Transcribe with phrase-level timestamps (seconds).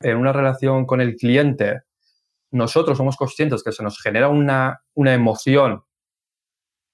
[0.00, 1.82] en una relación con el cliente
[2.50, 5.82] nosotros somos conscientes que se nos genera una, una emoción,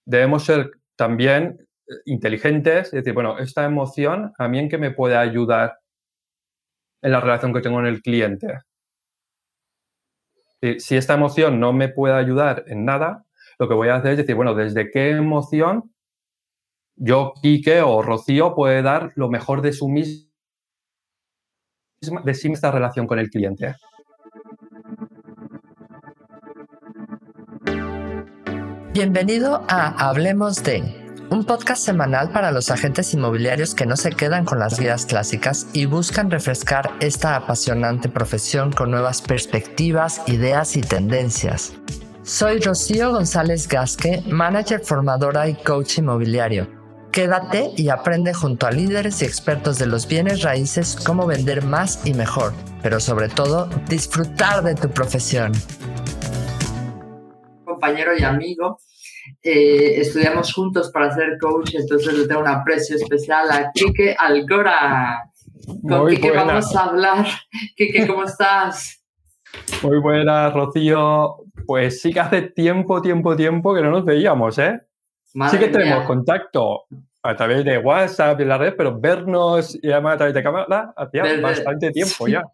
[0.05, 4.91] debemos ser también eh, inteligentes y decir, bueno, esta emoción a mí en qué me
[4.91, 5.79] puede ayudar
[7.03, 8.61] en la relación que tengo con el cliente.
[10.79, 13.27] Si esta emoción no me puede ayudar en nada,
[13.59, 15.95] lo que voy a hacer es decir, bueno, ¿desde qué emoción
[16.97, 20.31] yo, Quique o Rocío puede dar lo mejor de su misma,
[22.25, 23.75] de sí relación con el cliente?
[28.93, 30.83] Bienvenido a Hablemos de,
[31.31, 35.67] un podcast semanal para los agentes inmobiliarios que no se quedan con las guías clásicas
[35.73, 41.73] y buscan refrescar esta apasionante profesión con nuevas perspectivas, ideas y tendencias.
[42.23, 46.84] Soy Rocío González Gasque, manager formadora y coach inmobiliario.
[47.15, 52.05] Quédate y aprende junto a líderes y expertos de los bienes raíces cómo vender más
[52.05, 55.53] y mejor, pero sobre todo disfrutar de tu profesión
[57.85, 58.79] compañero y amigo.
[59.43, 65.31] Eh, estudiamos juntos para ser coach, entonces le tengo un aprecio especial a Kike Algora.
[65.89, 67.27] Con Kike vamos a hablar.
[67.77, 69.05] Kike, ¿cómo estás?
[69.83, 71.37] Muy buena, Rocío.
[71.67, 74.81] Pues sí que hace tiempo, tiempo, tiempo que no nos veíamos, ¿eh?
[75.51, 76.85] sí que tenemos contacto
[77.25, 80.93] a través de WhatsApp y la red, pero vernos y además a través de cámara
[80.97, 82.45] hacía bastante tiempo ya.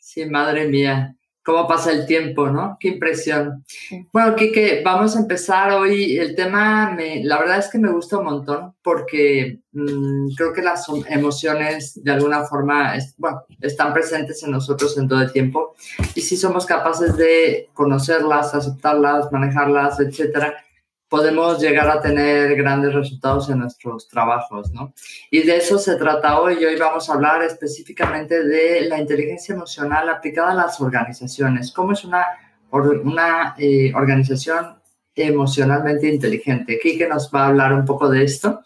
[0.00, 2.76] Sí, madre mía cómo pasa el tiempo, ¿no?
[2.80, 3.64] Qué impresión.
[4.12, 6.18] Bueno, Kike, vamos a empezar hoy.
[6.18, 10.60] El tema, me, la verdad es que me gusta un montón porque mm, creo que
[10.60, 15.76] las emociones de alguna forma bueno, están presentes en nosotros en todo el tiempo
[16.16, 20.65] y si somos capaces de conocerlas, aceptarlas, manejarlas, etcétera,
[21.08, 24.92] podemos llegar a tener grandes resultados en nuestros trabajos, ¿no?
[25.30, 26.64] Y de eso se trata hoy.
[26.64, 31.72] Hoy vamos a hablar específicamente de la inteligencia emocional aplicada a las organizaciones.
[31.72, 32.26] ¿Cómo es una,
[32.70, 34.80] una eh, organización
[35.14, 36.78] emocionalmente inteligente?
[36.82, 38.62] Kike nos va a hablar un poco de esto.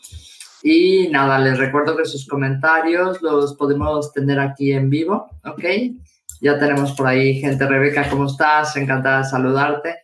[0.62, 5.64] Y nada, les recuerdo que sus comentarios los podemos tener aquí en vivo, ¿ok?
[6.40, 7.66] Ya tenemos por ahí gente.
[7.66, 8.76] Rebeca, ¿cómo estás?
[8.76, 9.96] Encantada de saludarte.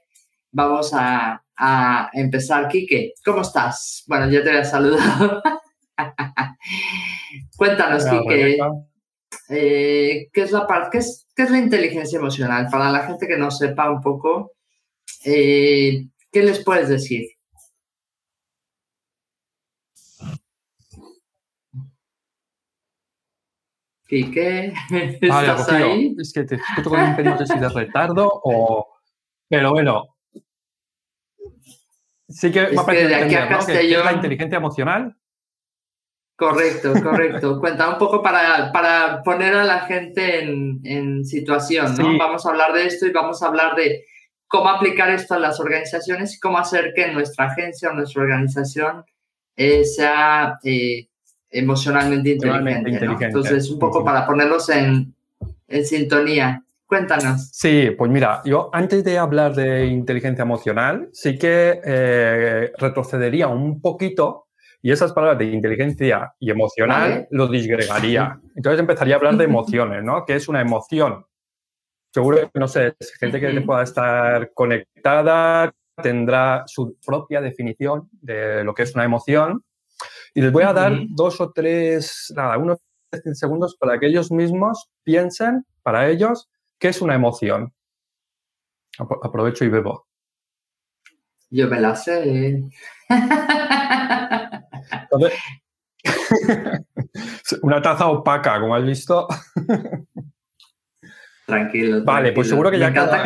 [0.53, 2.69] Vamos a a empezar.
[2.69, 4.05] Quique, ¿cómo estás?
[4.07, 5.43] Bueno, ya te había saludado.
[7.57, 8.59] Cuéntanos, Quique,
[9.49, 12.69] eh, ¿qué, es la parte, qué, es, qué es la inteligencia emocional?
[12.71, 14.53] Para la gente que no sepa un poco,
[15.25, 17.27] eh, ¿qué les puedes decir?
[24.07, 24.73] Quique,
[25.21, 26.15] ¿estás ahí?
[26.19, 28.87] Es que te escucho con un pelín de retardo o...
[29.49, 30.16] Pero bueno,
[32.29, 34.05] Sí que va a de aquí a Castellón...
[34.05, 35.17] la inteligencia emocional.
[36.37, 37.59] Correcto, correcto.
[37.61, 42.19] Cuenta un poco para, para, poner a la gente en, en situación, ¿no?
[42.19, 44.05] Vamos a hablar de esto y vamos a hablar de
[44.47, 49.05] cómo aplicar esto a las organizaciones y cómo hacer que nuestra agencia o nuestra organización
[49.57, 51.09] eh, sea eh,
[51.51, 53.25] emocionalmente inteligente.
[53.25, 55.15] Entonces, un poco para ponerlos en,
[55.69, 56.63] en sintonía.
[56.87, 57.51] Cuéntanos.
[57.53, 63.81] Sí, pues mira, yo antes de hablar de inteligencia emocional, sí que eh, retrocedería un
[63.81, 64.47] poquito
[64.83, 68.39] y esas palabras de inteligencia y emocional lo disgregaría.
[68.55, 70.25] Entonces empezaría a hablar de emociones, ¿no?
[70.25, 71.27] ¿Qué es una emoción?
[72.15, 78.75] Seguro que, no sé, gente que pueda estar conectada tendrá su propia definición de lo
[78.75, 79.65] que es una emoción.
[80.35, 82.79] Y les voy a dar dos o tres, nada, unos
[83.33, 86.49] segundos para que ellos mismos piensen, para ellos,
[86.79, 87.73] ¿Qué es una emoción?
[88.99, 90.07] Aprovecho y bebo.
[91.51, 92.63] Yo me la sé.
[97.63, 99.29] una taza opaca, como has visto.
[101.47, 103.23] tranquilo, Vale, pues seguro que ya cada,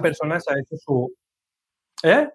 [0.00, 1.12] persona se ha hecho su...
[2.02, 2.28] ¿Eh?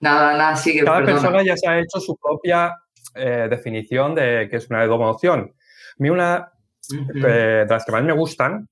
[0.00, 0.84] Nada, nada, sigue.
[0.84, 2.74] Cada persona ya se ha hecho su propia
[3.14, 5.54] eh, definición de qué es una emoción.
[5.54, 6.52] A mí una
[6.92, 8.68] eh, de las que más me gustan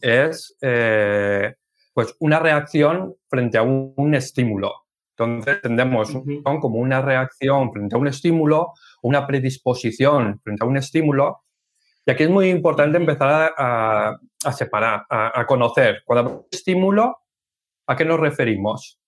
[0.00, 1.54] es eh,
[1.92, 4.72] pues una reacción frente a un, estímulo.
[5.16, 11.42] Entonces, entendemos como una reacción frente a un estímulo, una predisposición frente a un estímulo.
[12.06, 14.16] Y aquí es muy importante empezar a,
[14.52, 16.02] separar, a, conocer.
[16.04, 17.18] Cuando estímulo,
[17.86, 19.00] ¿a qué nos referimos?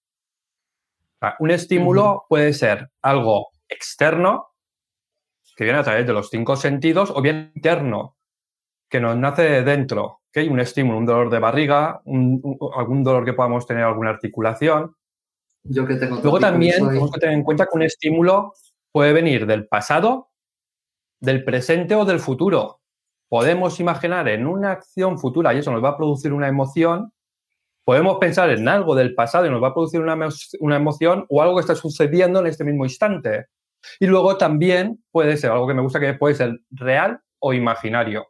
[1.39, 4.49] Un estímulo puede ser algo externo,
[5.55, 8.17] que viene a través de los cinco sentidos, o bien interno,
[8.89, 13.33] que nos nace de dentro, hay un estímulo, un dolor de barriga, algún dolor que
[13.33, 14.95] podamos tener, alguna articulación.
[15.65, 18.55] Yo que tengo Luego también tenemos que tener en cuenta que un estímulo
[18.93, 20.31] puede venir del pasado,
[21.21, 22.81] del presente o del futuro.
[23.29, 27.13] podemos imaginar en una acción futura y eso nos va a producir una emoción,
[27.85, 30.17] podemos pensar en algo del pasado y nos va a producir una,
[30.61, 33.47] una emoción o algo que está sucediendo en este mismo instante.
[33.99, 38.27] Y luego también puede ser algo que me gusta que puede ser real o imaginario.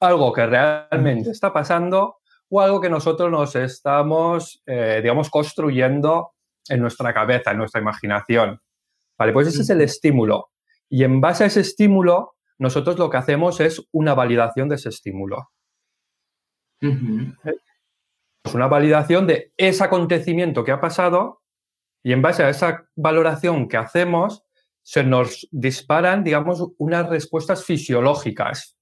[0.00, 2.18] Algo que realmente está pasando
[2.48, 6.32] o algo que nosotros nos estamos, eh, digamos, construyendo
[6.68, 8.60] en nuestra cabeza, en nuestra imaginación.
[9.18, 10.50] Vale, pues ese es el estímulo.
[10.88, 14.88] Y en base a ese estímulo, nosotros lo que hacemos es una validación de ese
[14.88, 15.50] estímulo.
[16.80, 21.42] Es una validación de ese acontecimiento que ha pasado
[22.02, 24.44] y en base a esa valoración que hacemos,
[24.82, 28.77] se nos disparan, digamos, unas respuestas fisiológicas.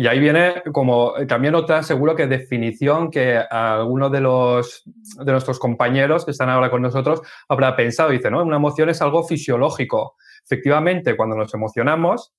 [0.00, 5.58] Y ahí viene como también otra, seguro que definición que alguno de los de nuestros
[5.58, 7.20] compañeros que están ahora con nosotros
[7.50, 8.08] habrá pensado.
[8.08, 8.42] Dice, ¿no?
[8.42, 10.16] Una emoción es algo fisiológico.
[10.42, 12.32] Efectivamente, cuando nos emocionamos,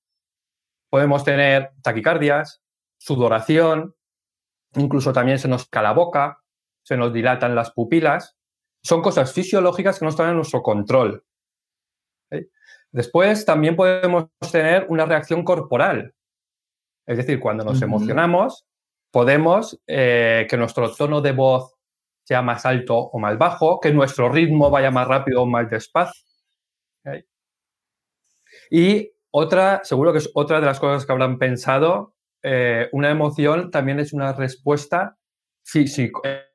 [0.89, 2.63] podemos tener taquicardias,
[2.97, 3.93] sudoración,
[4.73, 6.41] incluso también se nos cala la boca,
[6.81, 8.39] se nos dilatan las pupilas.
[8.81, 11.23] Son cosas fisiológicas que no están en nuestro control.
[12.91, 16.15] Después también podemos tener una reacción corporal.
[17.11, 18.65] Es decir, cuando nos emocionamos,
[19.11, 21.75] podemos eh, que nuestro tono de voz
[22.23, 26.23] sea más alto o más bajo, que nuestro ritmo vaya más rápido o más despacio.
[28.69, 33.71] Y otra, seguro que es otra de las cosas que habrán pensado, eh, una emoción
[33.71, 35.17] también es una respuesta
[35.65, 36.47] física.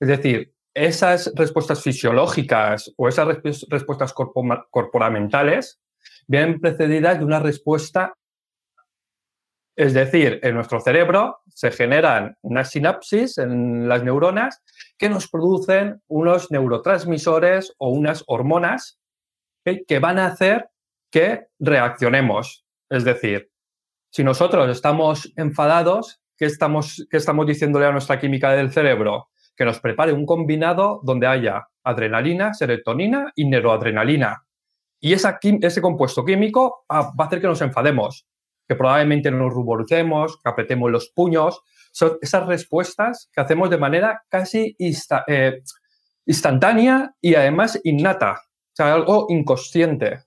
[0.00, 3.28] Es decir, esas respuestas fisiológicas o esas
[3.68, 5.80] respuestas corporamentales
[6.26, 8.14] vienen precedidas de una respuesta
[9.80, 14.62] es decir, en nuestro cerebro se generan unas sinapsis en las neuronas
[14.98, 19.00] que nos producen unos neurotransmisores o unas hormonas
[19.64, 20.68] que van a hacer
[21.10, 22.66] que reaccionemos.
[22.90, 23.50] Es decir,
[24.10, 29.30] si nosotros estamos enfadados, ¿qué estamos, qué estamos diciéndole a nuestra química del cerebro?
[29.56, 34.44] Que nos prepare un combinado donde haya adrenalina, serotonina y neuroadrenalina.
[35.00, 38.26] Y ese compuesto químico va a hacer que nos enfademos
[38.70, 41.60] que probablemente nos ruboricemos, que apretemos los puños.
[41.90, 45.62] Son esas respuestas que hacemos de manera casi eh,
[46.24, 50.20] instantánea y además innata, o sea, algo inconsciente.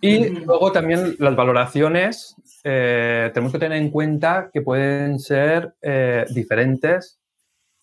[0.00, 6.24] Y luego también las valoraciones, eh, tenemos que tener en cuenta que pueden ser eh,
[6.30, 7.18] diferentes.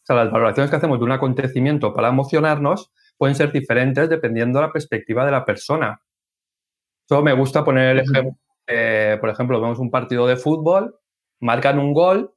[0.04, 4.60] O sea, las valoraciones que hacemos de un acontecimiento para emocionarnos pueden ser diferentes dependiendo
[4.60, 6.02] de la perspectiva de la persona.
[7.06, 8.38] Eso me gusta poner el ejemplo
[8.68, 11.00] eh, por ejemplo, vemos un partido de fútbol,
[11.40, 12.34] marcan un gol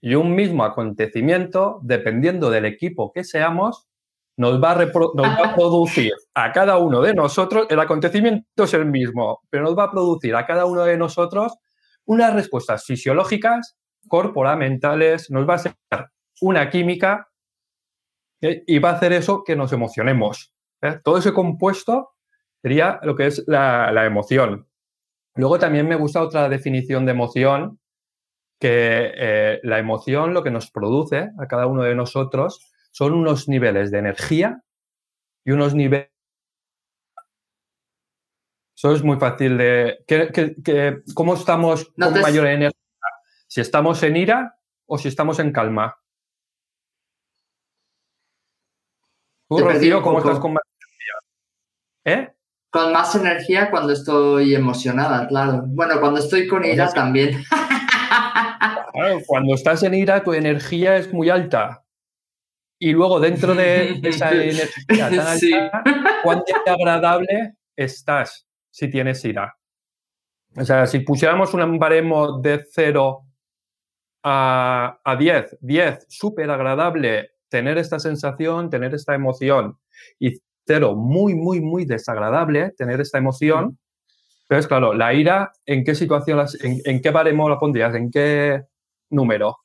[0.00, 3.86] y un mismo acontecimiento, dependiendo del equipo que seamos,
[4.36, 9.64] nos va, a producir a cada uno de nosotros, el acontecimiento es el mismo, pero
[9.64, 11.58] nos va a producir a cada uno de nosotros
[12.06, 13.76] unas respuestas fisiológicas,
[14.08, 15.74] corporamentales, nos va a hacer
[16.40, 17.28] una química
[18.40, 20.54] eh, y va a hacer eso que nos emocionemos.
[20.80, 20.98] ¿eh?
[21.04, 22.12] Todo ese compuesto
[22.62, 24.69] sería lo que es la emoción.
[25.34, 27.80] Luego también me gusta otra definición de emoción,
[28.60, 33.48] que eh, la emoción lo que nos produce a cada uno de nosotros son unos
[33.48, 34.62] niveles de energía
[35.44, 36.10] y unos niveles...
[38.76, 40.04] Eso es muy fácil de...
[41.14, 42.76] ¿Cómo estamos con mayor energía?
[43.46, 45.96] ¿Si estamos en ira o si estamos en calma?
[49.48, 51.14] Tú, Rocío, ¿cómo estás con energía?
[52.04, 52.34] ¿Eh?
[52.70, 55.64] Con más energía cuando estoy emocionada, claro.
[55.66, 57.42] Bueno, cuando estoy con ira también.
[59.26, 61.84] cuando estás en ira, tu energía es muy alta.
[62.78, 65.82] Y luego, dentro de esa energía tan alta,
[66.22, 69.56] ¿cuán agradable estás si tienes ira?
[70.56, 73.26] O sea, si pusiéramos un baremo de 0
[74.22, 79.78] a, a 10, 10, súper agradable tener esta sensación, tener esta emoción,
[80.18, 80.40] y
[80.94, 83.78] muy, muy, muy desagradable tener esta emoción.
[84.46, 87.94] Pero es claro, la ira, ¿en qué situación, en, qué baremo la pondrías?
[87.94, 88.62] ¿En qué
[89.10, 89.58] número?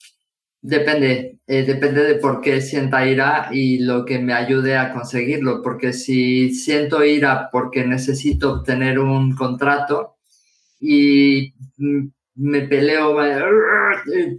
[0.62, 5.62] Depende, eh, depende de por qué sienta ira y lo que me ayude a conseguirlo.
[5.62, 10.18] Porque si siento ira porque necesito obtener un contrato
[10.80, 13.15] y mm, me peleo,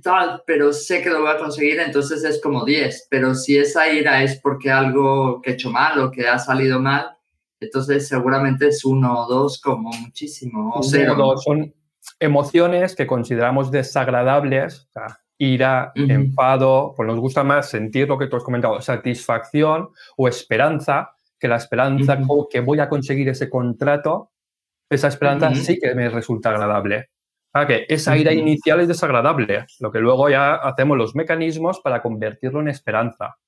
[0.03, 3.09] tal, pero sé que lo voy a conseguir, entonces es como 10.
[3.11, 6.81] Pero si esa ira es porque algo que he hecho mal o que ha salido
[6.81, 7.17] mal,
[7.59, 11.37] entonces seguramente es uno o dos como muchísimo, o cero.
[11.39, 11.73] Son
[12.21, 14.89] emociones que consideramos desagradables,
[15.39, 21.13] ira, enfado, pues nos gusta más sentir lo que tú has comentado, satisfacción o esperanza,
[21.39, 22.19] que la esperanza
[22.51, 24.33] que voy a conseguir ese contrato
[24.89, 27.11] esa esperanza sí que me resulta agradable.
[27.59, 32.03] Ah, que esa ira inicial es desagradable, lo que luego ya hacemos los mecanismos para
[32.03, 33.39] convertirlo en esperanza.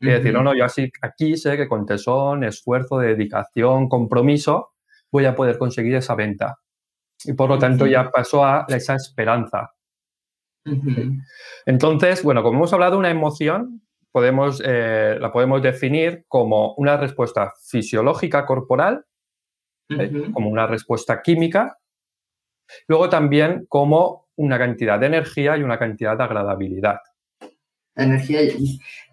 [0.00, 4.72] Es decir, no, no, yo así aquí sé que con tesón, esfuerzo, dedicación, compromiso,
[5.12, 6.56] voy a poder conseguir esa venta.
[7.24, 9.70] Y por lo tanto ya pasó a esa esperanza.
[11.64, 17.52] Entonces, bueno, como hemos hablado, una emoción podemos, eh, la podemos definir como una respuesta
[17.64, 19.04] fisiológica corporal,
[19.88, 20.30] ¿eh?
[20.32, 21.78] como una respuesta química,
[22.88, 26.98] luego también como una cantidad de energía y una cantidad de agradabilidad.
[27.94, 28.40] Energía.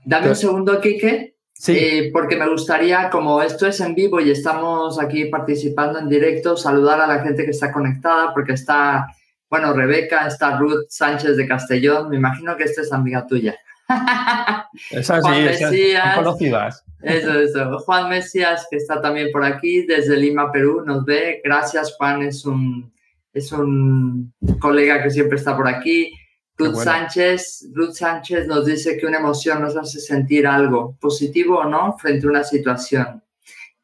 [0.06, 1.36] Dame un segundo, Kike.
[1.54, 1.78] Sí.
[1.78, 6.56] Eh, porque me gustaría, como esto es en vivo y estamos aquí participando en directo,
[6.56, 9.08] saludar a la gente que está conectada, porque está,
[9.50, 13.58] bueno, Rebeca, está Ruth Sánchez de Castellón, me imagino que esta es amiga tuya.
[14.92, 16.86] Esas sí, esas conocidas.
[17.02, 17.80] Eso, eso.
[17.80, 21.42] Juan Mesías, que está también por aquí, desde Lima, Perú, nos ve.
[21.44, 22.92] Gracias, Juan, es un,
[23.34, 26.14] es un colega que siempre está por aquí.
[26.58, 31.66] Ruth Sánchez, Ruth Sánchez nos dice que una emoción nos hace sentir algo, positivo o
[31.66, 33.24] no, frente a una situación.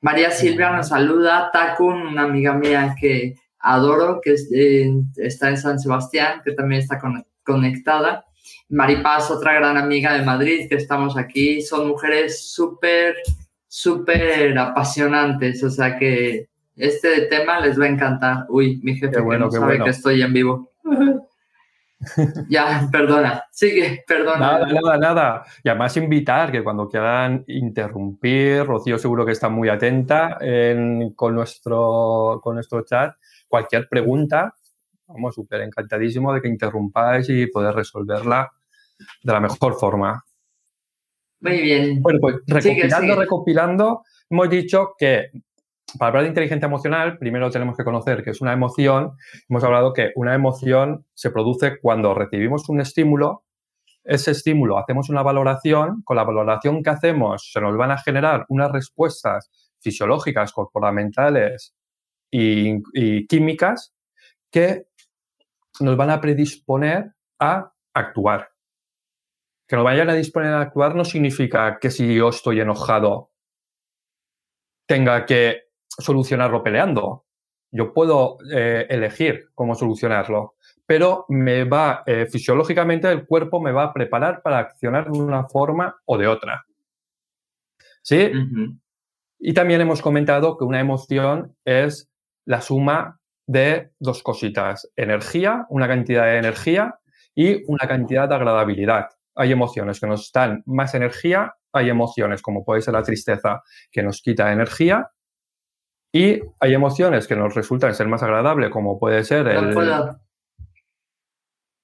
[0.02, 1.50] María Silvia nos saluda.
[1.54, 4.36] Takun, una amiga mía que adoro, que
[5.18, 7.00] está en San Sebastián, que también está
[7.44, 8.26] conectada.
[8.70, 11.62] Maripaz, otra gran amiga de Madrid, que estamos aquí.
[11.62, 13.16] Son mujeres súper,
[13.68, 15.64] súper apasionantes.
[15.64, 18.46] O sea que este tema les va a encantar.
[18.50, 20.72] Uy, mi jefe bueno, que no sabe que estoy en vivo.
[22.50, 24.40] ya, perdona, sigue, perdona.
[24.40, 25.46] Nada, nada, nada.
[25.64, 30.38] Y además invitar que cuando quieran interrumpir, Rocío seguro que está muy atenta
[31.16, 33.16] con, nuestro, con nuestro chat,
[33.48, 34.54] cualquier pregunta,
[35.08, 38.52] vamos, súper encantadísimo de que interrumpáis y poder resolverla
[39.24, 40.24] de la mejor forma.
[41.40, 42.02] Muy bien.
[42.02, 45.32] Bueno, pues recopilando, recopilando, hemos dicho que
[45.98, 49.14] para hablar de inteligencia emocional, primero tenemos que conocer que es una emoción.
[49.48, 53.46] Hemos hablado que una emoción se produce cuando recibimos un estímulo,
[54.04, 58.46] ese estímulo hacemos una valoración, con la valoración que hacemos se nos van a generar
[58.50, 59.50] unas respuestas
[59.80, 61.76] fisiológicas, comportamentales
[62.32, 63.96] y, y químicas
[64.52, 64.88] que
[65.80, 68.50] nos van a predisponer a actuar.
[69.68, 73.32] Que nos vayan a disponer a actuar no significa que si yo estoy enojado
[74.88, 75.65] tenga que
[75.98, 77.26] solucionarlo peleando.
[77.72, 83.86] Yo puedo eh, elegir cómo solucionarlo, pero me va, eh, fisiológicamente el cuerpo me va
[83.86, 86.66] a preparar para accionar de una forma o de otra.
[88.02, 88.32] ¿Sí?
[89.40, 92.10] Y también hemos comentado que una emoción es
[92.46, 97.00] la suma de dos cositas, energía, una cantidad de energía
[97.34, 99.10] y una cantidad de agradabilidad.
[99.36, 104.04] Hay emociones que nos dan más energía, hay emociones como puede ser la tristeza que
[104.04, 105.10] nos quita energía
[106.16, 109.74] y hay emociones que nos resultan ser más agradables, como puede ser el...
[109.74, 110.18] puedo.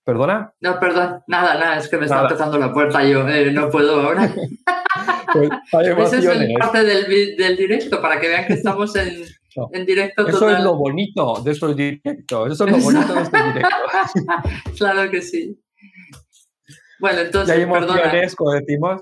[0.06, 0.54] ¿Perdona?
[0.62, 4.00] No, perdón, nada, nada, es que me está tocando la puerta yo, eh, no puedo
[4.00, 4.34] ahora.
[5.34, 6.24] pues hay emociones.
[6.24, 9.22] Eso es parte del, del, directo, para que vean que estamos en,
[9.74, 10.26] en directo.
[10.26, 14.78] Eso es lo bonito de estos directos, eso es lo bonito de estos directos.
[14.78, 15.62] claro que sí.
[17.02, 19.02] Bueno, entonces, y hay emociones, como decimos,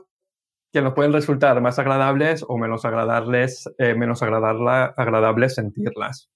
[0.71, 6.29] que nos pueden resultar más agradables o menos agradables, eh, menos agradables sentirlas.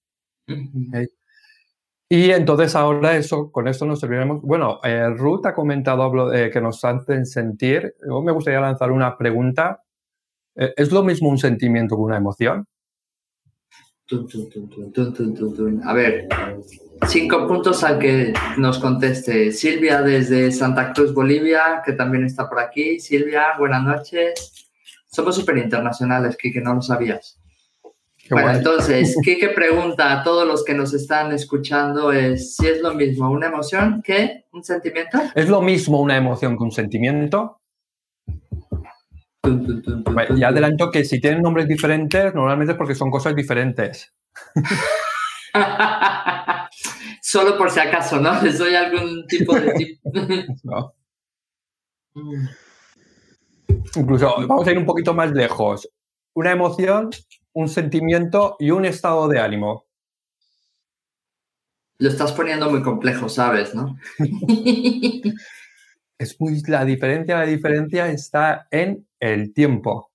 [2.08, 4.42] Y entonces ahora eso, con esto nos serviremos.
[4.42, 7.94] Bueno, eh, Ruth ha comentado eh, que nos hacen sentir.
[8.06, 9.82] Yo me gustaría lanzar una pregunta.
[10.56, 12.68] ¿Es lo mismo un sentimiento que una emoción?
[15.84, 16.28] A ver,
[17.08, 19.50] cinco puntos al que nos conteste.
[19.50, 23.00] Silvia desde Santa Cruz, Bolivia, que también está por aquí.
[23.00, 24.68] Silvia, buenas noches.
[25.06, 27.40] Somos súper internacionales, Kike, no lo sabías.
[28.28, 32.92] bueno, entonces, Kike pregunta a todos los que nos están escuchando es si es lo
[32.92, 35.18] mismo una emoción que un sentimiento.
[35.34, 37.58] ¿Es lo mismo una emoción que un sentimiento?
[40.36, 44.14] Y adelanto que si tienen nombres diferentes, normalmente es porque son cosas diferentes.
[47.22, 48.40] Solo por si acaso, ¿no?
[48.42, 49.98] Les doy algún tipo de...
[53.96, 55.88] Incluso vamos a ir un poquito más lejos.
[56.34, 57.10] Una emoción,
[57.52, 59.86] un sentimiento y un estado de ánimo.
[61.98, 63.74] Lo estás poniendo muy complejo, ¿sabes?
[63.74, 63.96] ¿No?
[66.18, 70.10] es muy la diferencia, la diferencia está en el tiempo.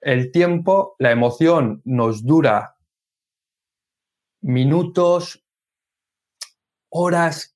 [0.00, 2.76] El tiempo, la emoción nos dura
[4.40, 5.44] minutos,
[6.88, 7.54] horas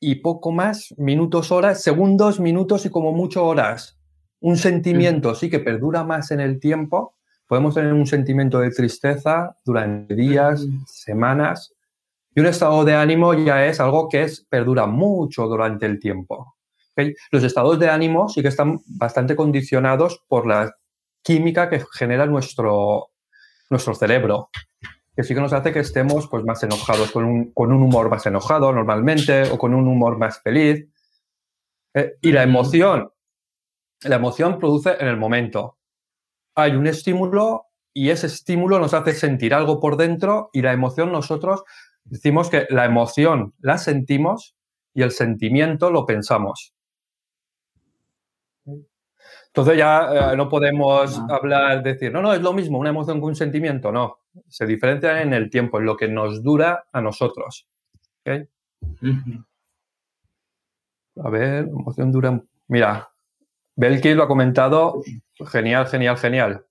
[0.00, 3.98] y poco más, minutos, horas, segundos, minutos y como mucho horas.
[4.40, 9.54] Un sentimiento sí que perdura más en el tiempo, Podemos tener un sentimiento de tristeza
[9.62, 11.74] durante días, semanas,
[12.34, 16.56] y un estado de ánimo ya es algo que es, perdura mucho durante el tiempo.
[17.30, 20.74] Los estados de ánimo sí que están bastante condicionados por la
[21.22, 23.10] química que genera nuestro,
[23.70, 24.50] nuestro cerebro,
[25.14, 28.10] que sí que nos hace que estemos pues, más enojados, con un, con un humor
[28.10, 30.86] más enojado normalmente o con un humor más feliz.
[31.94, 33.10] Eh, y la emoción,
[34.02, 35.78] la emoción produce en el momento.
[36.54, 41.12] Hay un estímulo y ese estímulo nos hace sentir algo por dentro y la emoción
[41.12, 41.62] nosotros
[42.04, 44.56] decimos que la emoción la sentimos
[44.94, 46.74] y el sentimiento lo pensamos.
[49.54, 53.26] Entonces ya eh, no podemos hablar, decir, no, no, es lo mismo una emoción que
[53.26, 54.20] un sentimiento, no.
[54.48, 57.68] Se diferencian en el tiempo, en lo que nos dura a nosotros.
[58.24, 58.46] A
[61.28, 62.42] ver, emoción dura.
[62.68, 63.10] Mira,
[63.76, 65.02] Belkis lo ha comentado.
[65.50, 66.64] Genial, genial, genial.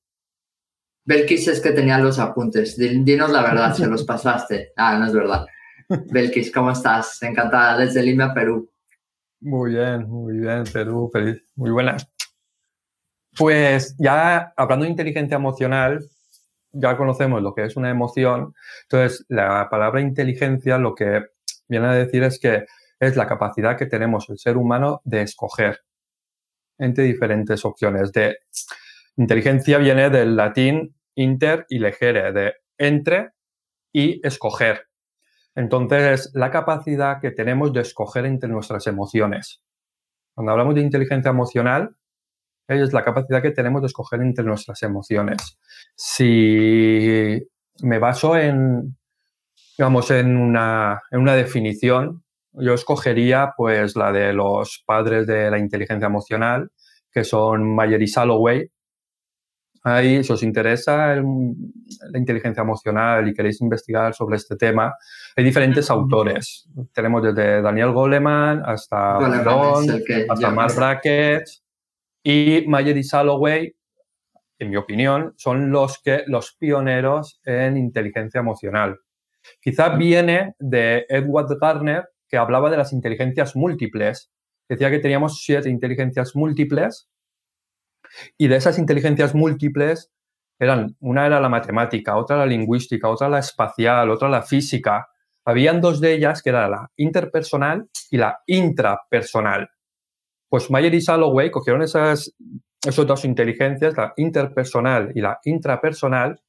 [1.06, 2.78] Belkis es que tenía los apuntes.
[2.78, 4.74] Dinos la verdad, se los pasaste.
[4.76, 5.46] Ah, no es verdad.
[5.88, 7.22] Belkis, ¿cómo estás?
[7.22, 8.72] Encantada desde Lima, Perú.
[9.42, 11.44] Muy bien, muy bien, Perú, feliz.
[11.56, 12.12] Muy buenas.
[13.38, 16.06] Pues ya hablando de inteligencia emocional,
[16.74, 18.54] ya conocemos lo que es una emoción.
[18.84, 21.26] Entonces, la palabra inteligencia lo que
[21.68, 22.66] viene a decir es que
[23.00, 25.80] es la capacidad que tenemos el ser humano de escoger
[26.78, 28.12] entre diferentes opciones.
[28.12, 28.38] De
[29.18, 33.32] inteligencia viene del latín inter y legere, de entre
[33.92, 34.88] y escoger.
[35.56, 39.62] Entonces, la capacidad que tenemos de escoger entre nuestras emociones.
[40.34, 41.96] Cuando hablamos de inteligencia emocional,
[42.80, 45.58] es la capacidad que tenemos de escoger entre nuestras emociones.
[45.96, 47.40] Si
[47.82, 48.98] me baso en,
[49.78, 52.24] digamos, en una, en una definición,
[52.54, 56.70] yo escogería pues la de los padres de la inteligencia emocional,
[57.12, 58.70] que son Mayer y Salloway.
[59.84, 64.94] Ahí, si os interesa la inteligencia emocional y queréis investigar sobre este tema,
[65.36, 66.70] hay diferentes autores.
[66.94, 71.46] Tenemos desde Daniel Goleman hasta hasta Mark Brackett,
[72.24, 73.76] y Mayer y Salloway,
[74.60, 79.00] en mi opinión, son los, que, los pioneros en inteligencia emocional.
[79.60, 84.32] Quizá viene de Edward Garner, que hablaba de las inteligencias múltiples.
[84.70, 87.10] Decía que teníamos siete inteligencias múltiples
[88.38, 90.12] y de esas inteligencias múltiples
[90.60, 95.08] eran, una era la matemática, otra la lingüística, otra la espacial, otra la física.
[95.44, 99.68] Habían dos de ellas que era la interpersonal y la intrapersonal.
[100.52, 102.36] Pues Mayer y Salloway cogieron esas,
[102.84, 106.42] dos inteligencias, la interpersonal y la intrapersonal,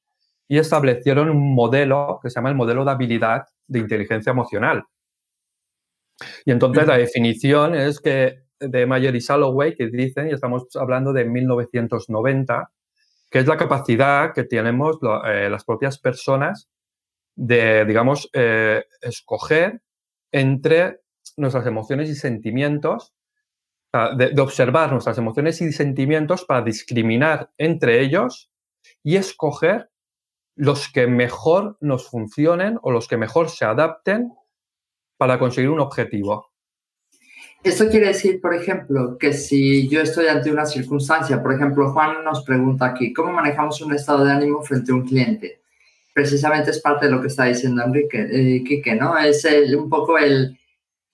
[0.48, 4.82] y establecieron un modelo que se llama el modelo de habilidad de inteligencia emocional.
[6.44, 11.12] Y entonces la definición es que de Mayer y Salloway, que dicen, y estamos hablando
[11.12, 12.72] de 1990,
[13.30, 16.68] que es la capacidad que tenemos eh, las propias personas
[17.36, 19.80] de, digamos, eh, escoger
[20.32, 21.02] entre
[21.36, 23.14] nuestras emociones y sentimientos
[23.92, 28.50] de, observar nuestras emociones y sentimientos para discriminar entre ellos
[29.02, 29.90] y escoger
[30.56, 34.32] los que mejor nos funcionen o los que mejor se adapten
[35.18, 36.50] para conseguir un objetivo.
[37.62, 42.24] Esto quiere decir, por ejemplo, que si yo estoy ante una circunstancia, por ejemplo, Juan
[42.24, 45.60] nos pregunta aquí, ¿cómo manejamos un estado de ánimo frente a un cliente?
[46.12, 49.16] Precisamente es parte de lo que está diciendo Enrique, eh, Quique, ¿no?
[49.16, 50.58] Es un poco el,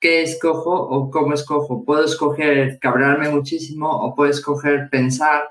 [0.00, 1.84] qué escojo o cómo escojo.
[1.84, 5.42] Puedo escoger cabrearme muchísimo o puedo escoger pensar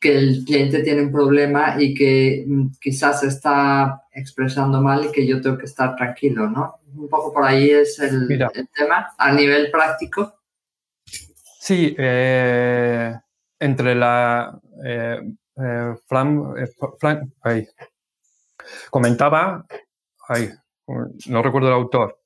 [0.00, 5.12] que el cliente tiene un problema y que mm, quizás se está expresando mal y
[5.12, 6.80] que yo tengo que estar tranquilo, ¿no?
[6.94, 8.28] Un poco por ahí es el,
[8.76, 10.34] tema a nivel práctico.
[11.60, 13.12] Sí, eh,
[13.58, 14.58] entre la...
[14.84, 15.20] Eh,
[15.60, 15.94] eh,
[18.90, 19.66] comentaba,
[20.28, 20.50] ay,
[21.26, 22.20] no recuerdo el autor,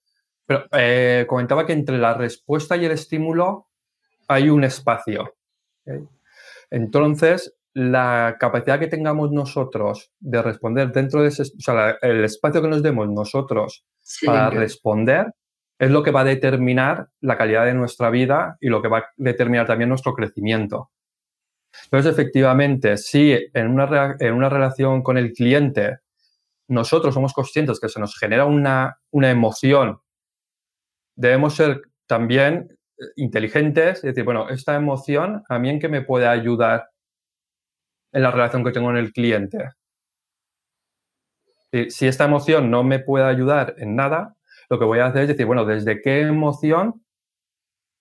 [0.46, 3.68] pero eh, comentaba que entre la respuesta y el estímulo
[4.28, 5.34] hay un espacio.
[6.70, 12.60] Entonces, la capacidad que tengamos nosotros de responder dentro de ese, o sea, el espacio
[12.60, 13.84] que nos demos nosotros
[14.24, 15.32] para responder
[15.78, 18.98] es lo que va a determinar la calidad de nuestra vida y lo que va
[18.98, 20.90] a determinar también nuestro crecimiento.
[21.84, 25.98] Entonces, efectivamente, si en una, en una relación con el cliente
[26.68, 30.01] nosotros somos conscientes que se nos genera una, una emoción
[31.16, 36.02] debemos ser también eh, inteligentes y decir, bueno, esta emoción a mí en qué me
[36.02, 36.88] puede ayudar
[38.12, 39.70] en la relación que tengo con el cliente.
[41.88, 44.36] Si esta emoción no me puede ayudar en nada,
[44.68, 47.02] lo que voy a hacer es decir, bueno, ¿desde qué emoción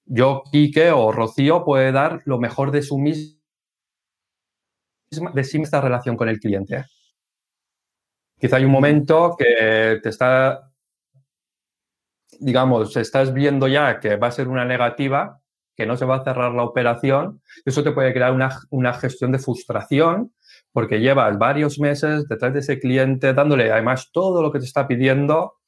[0.06, 3.40] yo, Quique o Rocío puede dar lo mejor de su mismo
[5.34, 6.86] de sí esta relación con el cliente.
[8.40, 10.71] Quizá hay un momento que te está,
[12.42, 15.40] digamos, estás viendo ya que va a ser una negativa,
[15.76, 19.32] que no se va a cerrar la operación, eso te puede crear una, una gestión
[19.32, 20.34] de frustración
[20.74, 24.88] porque llevas varios meses detrás de ese cliente dándole además todo lo que te está
[24.88, 25.60] pidiendo,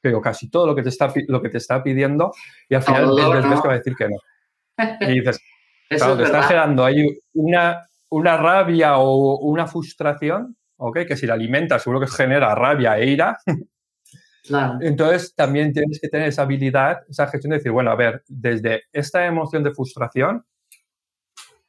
[0.00, 2.32] pero casi todo lo que te está, lo que te está pidiendo
[2.68, 4.16] y al final ves, que va a decir que no.
[5.00, 5.40] Y dices,
[5.88, 10.98] claro, te está generando ahí una, una rabia o una frustración, ¿ok?
[11.06, 13.38] Que si la alimentas seguro que genera rabia e ira.
[14.80, 18.82] Entonces también tienes que tener esa habilidad, esa gestión de decir, bueno, a ver, desde
[18.92, 20.44] esta emoción de frustración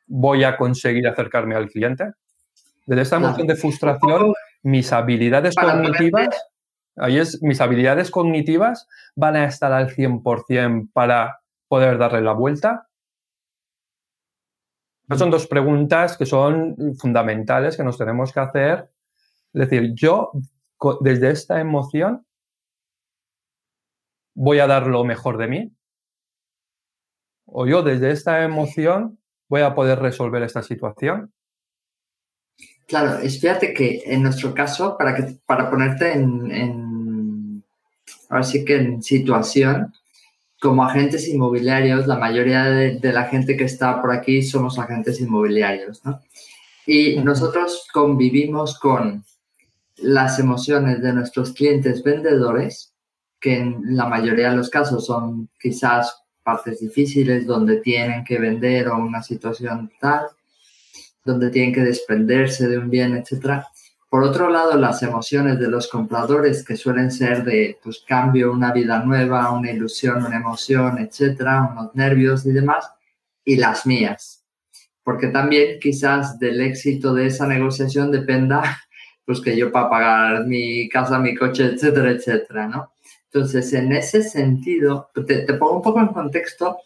[0.08, 2.12] voy a conseguir acercarme al cliente.
[2.86, 6.30] Desde esta emoción de frustración, mis habilidades cognitivas,
[6.96, 12.88] ahí es, mis habilidades cognitivas van a estar al 100% para poder darle la vuelta
[15.16, 18.90] son dos preguntas que son fundamentales que nos tenemos que hacer.
[19.54, 20.32] Es decir, yo
[21.00, 22.26] desde esta emoción
[24.38, 25.72] voy a dar lo mejor de mí.
[27.46, 29.18] O yo desde esta emoción
[29.50, 31.34] voy a poder resolver esta situación.
[32.88, 37.64] Claro, es fíjate que en nuestro caso, para, que, para ponerte en, en,
[38.30, 39.92] ahora sí que en situación,
[40.62, 46.06] como agentes inmobiliarios, la mayoría de, la gente que está por aquí somos agentes inmobiliarios,
[46.06, 46.22] ¿no?
[46.86, 49.26] Y nosotros convivimos con
[49.98, 52.94] las emociones de nuestros clientes vendedores,
[53.40, 58.88] que en la mayoría de los casos son quizás partes difíciles donde tienen que vender
[58.88, 60.28] o una situación tal,
[61.26, 63.68] donde tienen que desprenderse de un bien, etcétera.
[64.10, 68.72] Por otro lado, las emociones de los compradores, que suelen ser de pues, cambio, una
[68.72, 72.90] vida nueva, una ilusión, una emoción, etcétera, unos nervios y demás,
[73.44, 74.46] y las mías.
[75.04, 78.80] Porque también quizás del éxito de esa negociación dependa
[79.26, 82.94] pues que yo para pagar mi casa, mi coche, etcétera, etcétera, ¿no?
[83.38, 86.80] Entonces, en ese sentido, te, te pongo un poco en contexto,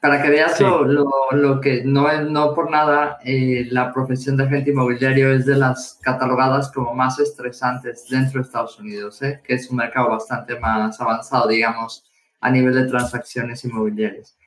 [0.00, 5.30] para que veas lo, que no, no por nada eh, la profesión de agente inmobiliario
[5.30, 9.42] es de las catalogadas como más estresantes dentro de Estados Unidos, ¿eh?
[9.44, 12.10] que es un mercado bastante más avanzado, digamos,
[12.40, 14.38] a nivel de transacciones inmobiliarias.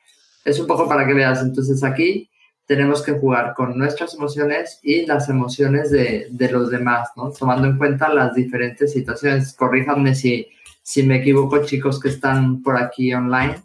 [0.44, 2.28] Es un poco para que veas, entonces aquí
[2.66, 7.30] tenemos que jugar con nuestras emociones y las emociones de, de los demás, ¿no?
[7.30, 9.52] tomando en cuenta las diferentes situaciones.
[9.52, 10.48] Corríjanme si,
[10.84, 13.62] si me equivoco, chicos que están por aquí online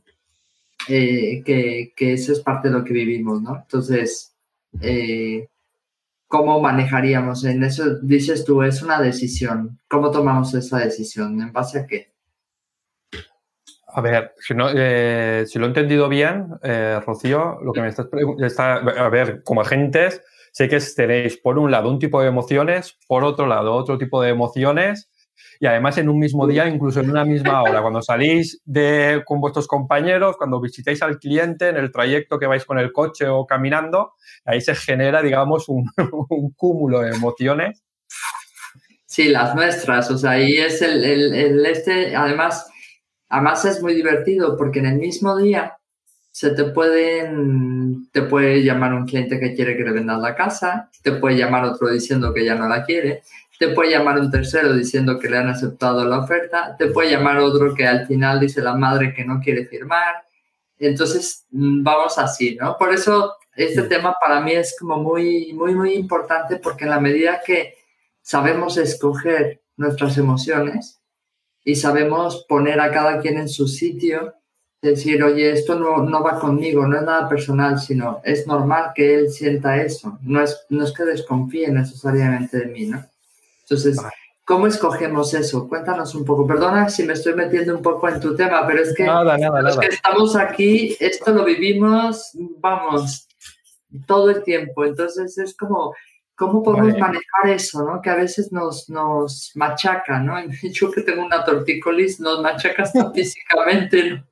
[0.87, 3.57] eh, que, que, eso es parte de lo que vivimos, ¿no?
[3.57, 4.33] Entonces,
[4.81, 5.49] eh,
[6.27, 7.99] ¿cómo manejaríamos en eso?
[8.01, 9.79] Dices tú, es una decisión.
[9.89, 11.41] ¿Cómo tomamos esa decisión?
[11.41, 12.13] ¿En base a qué?
[13.89, 16.47] A ver, si, no, eh, si lo he entendido bien,
[17.05, 20.21] Rocío, lo que me estás preguntando, a ver, como agentes,
[20.53, 24.21] sé que tenéis por un lado un tipo de emociones, por otro lado otro tipo
[24.21, 25.09] de emociones
[25.59, 29.41] y además en un mismo día, incluso en una misma hora, cuando salís de, con
[29.41, 33.45] vuestros compañeros, cuando visitáis al cliente en el trayecto que vais con el coche o
[33.45, 34.13] caminando,
[34.45, 35.89] ahí se genera, digamos, un,
[36.29, 37.83] un cúmulo de emociones.
[39.05, 42.69] Sí, las nuestras, o sea, ahí es el, el, el, este, además,
[43.27, 45.79] además es muy divertido porque en el mismo día
[46.31, 50.89] se te pueden, te puede llamar un cliente que quiere que le vendas la casa,
[51.03, 53.23] te puede llamar otro diciendo que ya no la quiere,
[53.59, 57.39] te puede llamar un tercero diciendo que le han aceptado la oferta, te puede llamar
[57.39, 60.23] otro que al final dice la madre que no quiere firmar.
[60.77, 62.77] Entonces, mm, vamos así, ¿no?
[62.77, 67.01] Por eso este tema para mí es como muy, muy, muy importante porque en la
[67.01, 67.75] medida que
[68.21, 71.01] sabemos escoger nuestras emociones
[71.65, 74.35] y sabemos poner a cada quien en su sitio,
[74.81, 79.15] decir, oye, esto no, no va conmigo, no es nada personal, sino es normal que
[79.15, 83.05] él sienta eso, no es, no es que desconfíe necesariamente de mí, ¿no?
[83.69, 84.01] Entonces,
[84.45, 85.67] ¿cómo escogemos eso?
[85.67, 86.47] Cuéntanos un poco.
[86.47, 89.87] Perdona si me estoy metiendo un poco en tu tema, pero es que los que
[89.87, 93.27] estamos aquí, esto lo vivimos, vamos,
[94.07, 94.85] todo el tiempo.
[94.85, 95.93] Entonces, es como,
[96.35, 98.01] ¿cómo podemos manejar eso, no?
[98.01, 100.35] Que a veces nos, nos machaca, ¿no?
[100.71, 104.23] Yo que tengo una tortícolis, nos machaca hasta físicamente.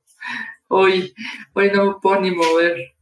[0.69, 1.13] Hoy,
[1.53, 2.96] hoy no me puedo ni mover.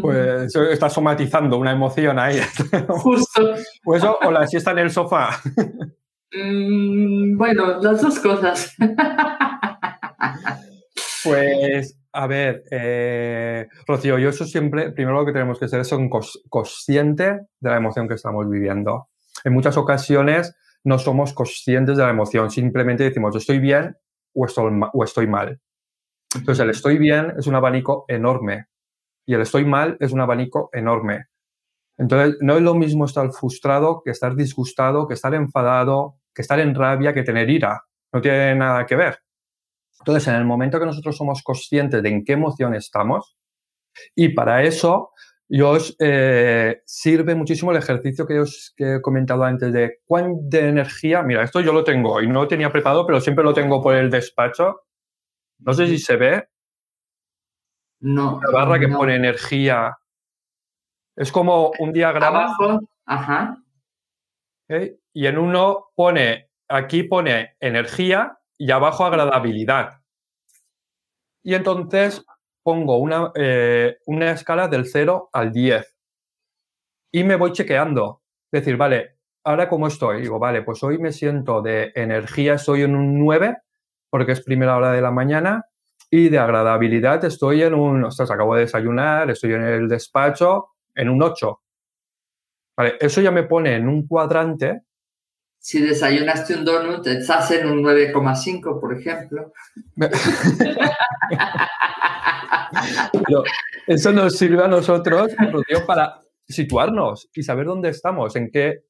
[0.00, 2.40] Pues está somatizando una emoción ahí.
[2.88, 3.54] Justo.
[3.82, 5.40] Pues eso, o la siesta en el sofá.
[6.32, 8.74] Mm, bueno, las dos cosas.
[11.22, 15.92] Pues, a ver, eh, Rocío, yo eso siempre, primero lo que tenemos que ser es
[15.92, 16.10] un
[16.50, 17.24] consciente
[17.60, 19.08] de la emoción que estamos viviendo.
[19.44, 20.54] En muchas ocasiones
[20.84, 23.96] no somos conscientes de la emoción, simplemente decimos estoy bien
[24.34, 25.60] o estoy, o estoy mal.
[26.34, 28.66] Entonces, el estoy bien es un abanico enorme
[29.26, 31.26] y el estoy mal es un abanico enorme.
[31.96, 36.58] Entonces, no es lo mismo estar frustrado que estar disgustado, que estar enfadado, que estar
[36.58, 37.82] en rabia, que tener ira.
[38.12, 39.18] No tiene nada que ver.
[40.00, 43.36] Entonces, en el momento que nosotros somos conscientes de en qué emoción estamos,
[44.14, 45.12] y para eso
[45.48, 51.22] yo os eh, sirve muchísimo el ejercicio que os he comentado antes de cuánta energía.
[51.22, 53.94] Mira, esto yo lo tengo y no lo tenía preparado, pero siempre lo tengo por
[53.94, 54.82] el despacho.
[55.58, 56.48] No sé si se ve.
[58.04, 58.38] No.
[58.44, 59.96] La barra que pone energía.
[61.16, 62.44] Es como un diagrama.
[62.44, 63.56] Abajo, ajá.
[64.68, 70.02] Y en uno pone, aquí pone energía y abajo agradabilidad.
[71.42, 72.22] Y entonces
[72.62, 75.96] pongo una, eh, una escala del 0 al 10
[77.10, 78.22] y me voy chequeando.
[78.52, 80.20] Es decir, vale, ahora cómo estoy.
[80.20, 83.56] Digo, vale, pues hoy me siento de energía, estoy en un 9
[84.10, 85.70] porque es primera hora de la mañana
[86.16, 91.08] y de agradabilidad estoy en un, ostras, acabo de desayunar, estoy en el despacho en
[91.08, 91.60] un 8.
[92.76, 94.82] Vale, eso ya me pone en un cuadrante.
[95.58, 99.52] Si desayunaste un donut, estás en un 9,5, por ejemplo.
[103.26, 103.42] Pero
[103.88, 105.32] eso nos sirve a nosotros
[105.84, 108.84] para situarnos y saber dónde estamos, en qué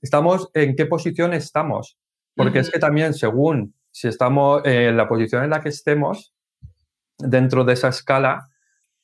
[0.00, 1.98] estamos, en qué posición estamos.
[2.36, 6.32] Porque es que también según si estamos en la posición en la que estemos,
[7.22, 8.48] dentro de esa escala,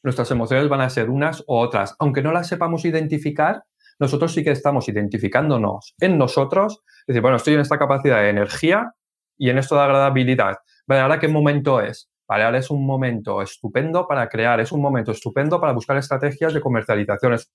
[0.02, 1.96] nuestras emociones van a ser unas u otras.
[1.98, 3.64] Aunque no las sepamos identificar,
[3.98, 6.82] nosotros sí que estamos identificándonos en nosotros.
[7.00, 8.92] Es decir, bueno, estoy en esta capacidad de energía
[9.36, 10.56] y en esto de agradabilidad.
[10.86, 12.10] Vale, ¿ahora qué momento es?
[12.28, 16.52] Vale, ahora es un momento estupendo para crear, es un momento estupendo para buscar estrategias
[16.52, 17.34] de comercialización.
[17.34, 17.50] Es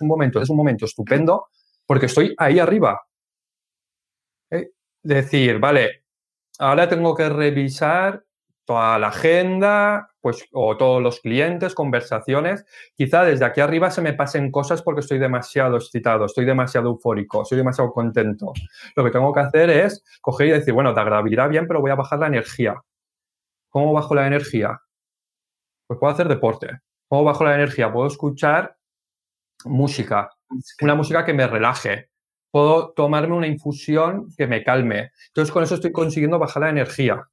[0.00, 1.46] un momento, es un momento estupendo
[1.86, 3.00] porque estoy ahí arriba.
[4.50, 4.70] ¿Eh?
[5.02, 6.04] Decir, vale,
[6.58, 8.25] ahora tengo que revisar
[8.66, 12.66] toda la agenda, pues, o todos los clientes, conversaciones.
[12.96, 17.42] Quizá desde aquí arriba se me pasen cosas porque estoy demasiado excitado, estoy demasiado eufórico,
[17.42, 18.52] estoy demasiado contento.
[18.96, 21.92] Lo que tengo que hacer es coger y decir, bueno, te agradabilidad bien, pero voy
[21.92, 22.74] a bajar la energía.
[23.70, 24.80] ¿Cómo bajo la energía?
[25.86, 26.68] Pues puedo hacer deporte.
[27.08, 27.92] ¿Cómo bajo la energía?
[27.92, 28.76] Puedo escuchar
[29.64, 30.28] música,
[30.82, 32.10] una música que me relaje.
[32.50, 35.12] Puedo tomarme una infusión que me calme.
[35.28, 37.28] Entonces, con eso estoy consiguiendo bajar la energía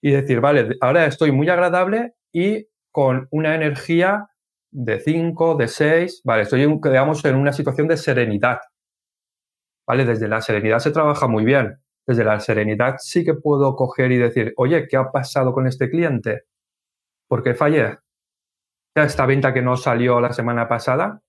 [0.00, 4.28] y decir, vale, ahora estoy muy agradable y con una energía
[4.70, 8.60] de 5, de 6, vale, estoy, digamos, en una situación de serenidad.
[9.86, 10.04] ¿Vale?
[10.04, 11.78] Desde la serenidad se trabaja muy bien.
[12.06, 15.88] Desde la serenidad sí que puedo coger y decir, oye, ¿qué ha pasado con este
[15.88, 16.44] cliente?
[17.28, 17.98] ¿Por qué fallé?
[18.94, 21.20] Esta venta que no salió la semana pasada.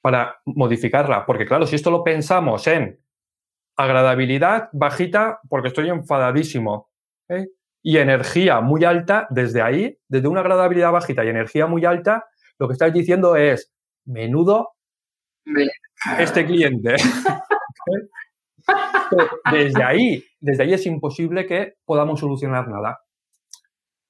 [0.00, 1.24] Para modificarla.
[1.24, 3.01] Porque claro, si esto lo pensamos en
[3.76, 6.90] agradabilidad bajita porque estoy enfadadísimo.
[7.28, 7.46] ¿eh?
[7.82, 12.26] Y energía muy alta, desde ahí, desde una agradabilidad bajita y energía muy alta,
[12.58, 13.72] lo que estás diciendo es,
[14.04, 14.70] menudo
[16.18, 16.96] este cliente.
[19.52, 23.00] desde ahí, desde ahí es imposible que podamos solucionar nada.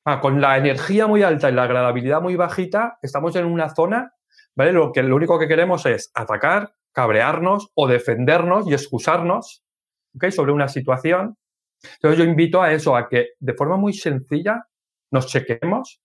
[0.04, 4.12] Ah, con la energía muy alta y la agradabilidad muy bajita, estamos en una zona,
[4.56, 4.72] ¿vale?
[4.72, 9.64] Lo, que, lo único que queremos es atacar, cabrearnos o defendernos y excusarnos
[10.30, 11.36] sobre una situación.
[11.94, 14.66] Entonces yo invito a eso, a que de forma muy sencilla
[15.10, 16.02] nos chequemos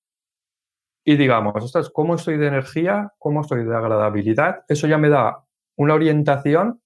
[1.04, 1.54] y digamos,
[1.94, 3.14] ¿cómo estoy de energía?
[3.18, 4.66] ¿Cómo estoy de agradabilidad?
[4.68, 5.44] Eso ya me da
[5.78, 6.82] una orientación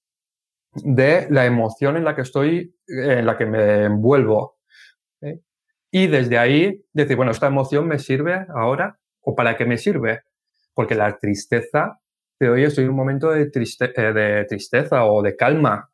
[0.74, 4.58] de la emoción en la que estoy, en la que me envuelvo.
[5.90, 10.22] Y desde ahí decir, bueno, esta emoción me sirve ahora o para qué me sirve.
[10.74, 12.01] Porque la tristeza
[12.46, 15.90] de hoy estoy en un momento de, eh, de tristeza o de calma.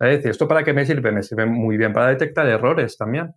[0.00, 1.12] Es decir, ¿esto para qué me sirve?
[1.12, 3.32] Me sirve muy bien para detectar errores también.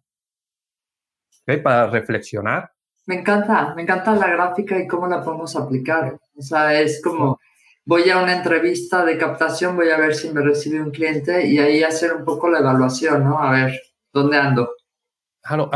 [1.63, 2.71] Para reflexionar.
[3.06, 6.17] Me encanta, me encanta la gráfica y cómo la podemos aplicar.
[6.36, 7.39] O sea, es como,
[7.86, 11.60] voy a una entrevista de captación, voy a ver si me recibe un cliente y
[11.60, 13.39] ahí hacer un poco la evaluación, ¿no?
[13.39, 13.80] A ver,
[14.12, 14.73] ¿dónde ando?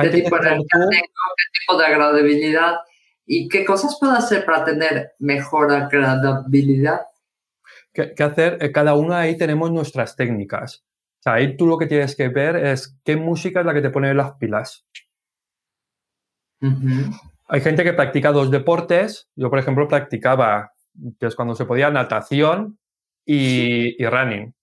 [0.02, 2.76] ¿Qué, tipo de, ¿Qué tipo de agradabilidad?
[3.26, 7.02] ¿Y qué cosas puedo hacer para tener mejor agradabilidad?
[7.94, 8.58] ¿Qué, hacer?
[8.62, 10.84] Eh, cada uno ahí tenemos nuestras técnicas.
[11.20, 13.82] O sea, ahí tú lo que tienes que ver es qué música es la que
[13.82, 14.86] te pone las pilas.
[17.48, 19.30] Hay gente que practica dos deportes.
[19.36, 20.74] Yo, por ejemplo, practicaba,
[21.20, 22.80] que es cuando se podía, natación
[23.26, 24.54] y, running.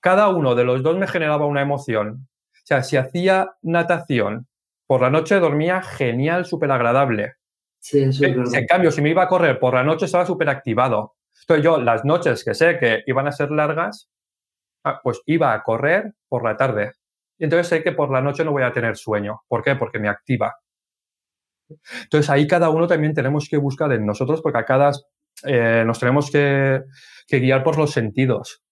[0.00, 2.28] Cada uno de los dos me generaba una emoción.
[2.52, 4.46] O sea, si hacía natación
[4.92, 7.36] por la noche dormía genial, súper agradable.
[7.80, 11.14] Sí, eso En cambio, si me iba a correr por la noche estaba súper activado.
[11.40, 14.10] Entonces yo las noches que sé que iban a ser largas,
[14.84, 16.92] ah, pues iba a correr por la tarde.
[17.38, 19.40] Y entonces sé que por la noche no voy a tener sueño.
[19.48, 19.76] ¿Por qué?
[19.76, 20.56] Porque me activa.
[22.02, 24.92] Entonces ahí cada uno también tenemos que buscar en nosotros porque a cada
[25.46, 26.82] eh, nos tenemos que,
[27.30, 28.62] guiar por los sentidos.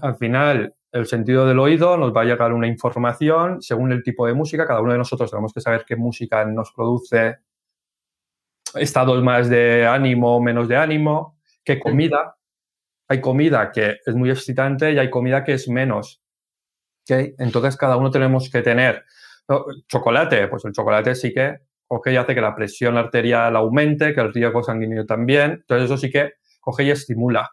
[0.00, 4.28] Al final, el sentido del oído nos va a llegar una información según el tipo
[4.28, 4.64] de música.
[4.64, 7.38] Cada uno de nosotros tenemos que saber qué música nos produce
[8.76, 12.36] estados más de ánimo o menos de ánimo, qué comida.
[13.08, 16.22] Hay comida que es muy excitante y hay comida que es menos.
[17.08, 19.04] Entonces, cada uno tenemos que tener
[19.88, 20.46] chocolate.
[20.46, 21.56] Pues el chocolate sí que
[21.88, 25.50] coge y hace que la presión arterial aumente, que el riesgo sanguíneo también.
[25.54, 27.50] Entonces, eso sí que coge y estimula.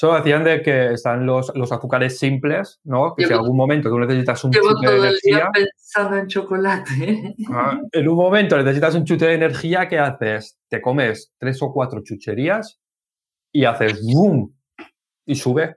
[0.00, 3.14] Eso hacían de que están los, los azúcares simples, ¿no?
[3.14, 5.50] Que si en algún momento tú necesitas un chute de energía.
[5.52, 7.34] pensando en chocolate.
[7.52, 10.58] Ah, en un momento necesitas un chute de energía, ¿qué haces?
[10.70, 12.80] Te comes tres o cuatro chucherías
[13.52, 14.56] y haces ¡boom!
[15.26, 15.76] Y sube.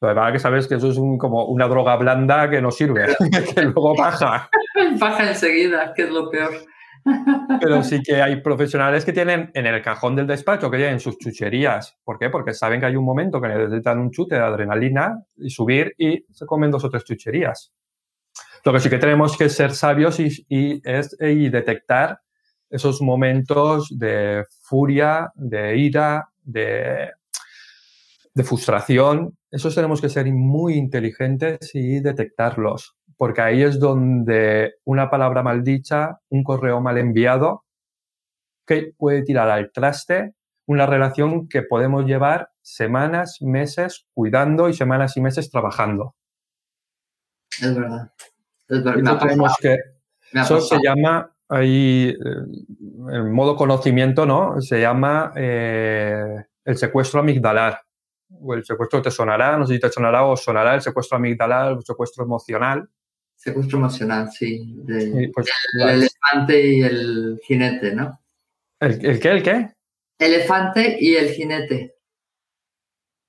[0.00, 3.06] Lo verdad que sabes que eso es como una droga blanda que no sirve,
[3.52, 4.48] que luego baja.
[5.00, 6.52] baja enseguida, que es lo peor.
[7.60, 11.18] Pero sí que hay profesionales que tienen en el cajón del despacho, que tienen sus
[11.18, 11.96] chucherías.
[12.04, 12.30] ¿Por qué?
[12.30, 16.24] Porque saben que hay un momento que necesitan un chute de adrenalina y subir y
[16.32, 17.72] se comen dos o tres chucherías.
[18.64, 22.20] Lo que sí que tenemos que ser sabios y, es y detectar
[22.68, 27.12] esos momentos de furia, de ira, de
[28.42, 35.42] frustración, esos tenemos que ser muy inteligentes y detectarlos, porque ahí es donde una palabra
[35.42, 37.64] mal dicha, un correo mal enviado,
[38.66, 40.34] que puede tirar al traste
[40.66, 46.16] una relación que podemos llevar semanas, meses cuidando y semanas y meses trabajando.
[47.62, 48.12] Es verdad.
[48.68, 49.18] Es verdad.
[50.32, 54.60] Eso, se llama ahí, eh, en modo conocimiento, ¿no?
[54.60, 57.80] Se llama eh, el secuestro amigdalar
[58.40, 61.72] o el secuestro te sonará, no sé si te sonará o sonará el secuestro amigdalar,
[61.72, 62.88] el secuestro emocional.
[63.46, 64.74] Secuestro emocional, sí.
[65.32, 68.20] Pues, el elefante y el jinete, ¿no?
[68.80, 69.28] ¿El, ¿El, qué?
[69.28, 69.70] ¿El qué?
[70.18, 71.94] Elefante y el jinete.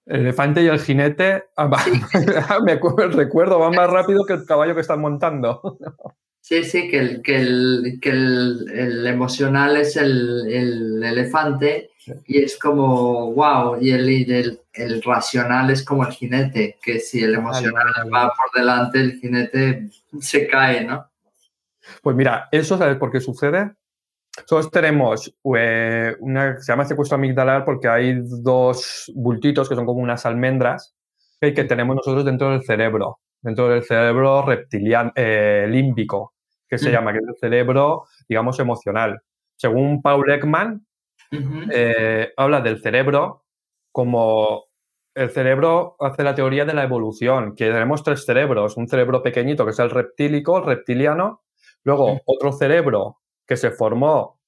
[0.07, 1.43] El elefante y el jinete.
[1.55, 1.69] Ah,
[2.65, 5.77] me recuerdo, va más rápido que el caballo que están montando.
[6.41, 11.03] Sí, sí, que el, que el, que el, emocional es el, el
[12.25, 17.35] y es como, wow, y el, el, racional es como el jinete, que si el
[17.35, 19.89] emocional va por delante, el jinete
[20.19, 21.07] se cae, ¿no?
[22.01, 23.71] Pues mira, eso, ¿sabes por qué sucede?
[24.37, 30.01] Nosotros tenemos eh, una, se llama secuestro amigdalar porque hay dos bultitos que son como
[30.01, 30.95] unas almendras
[31.41, 36.33] que, que tenemos nosotros dentro del cerebro, dentro del cerebro reptiliano, eh, límbico,
[36.67, 36.91] que se mm.
[36.91, 39.19] llama, que es el cerebro, digamos, emocional.
[39.55, 40.85] Según Paul Ekman,
[41.31, 43.45] eh, habla del cerebro
[43.91, 44.65] como
[45.15, 49.65] el cerebro hace la teoría de la evolución, que tenemos tres cerebros, un cerebro pequeñito
[49.65, 51.41] que es el reptílico, el reptiliano,
[51.83, 54.39] luego otro cerebro que se formó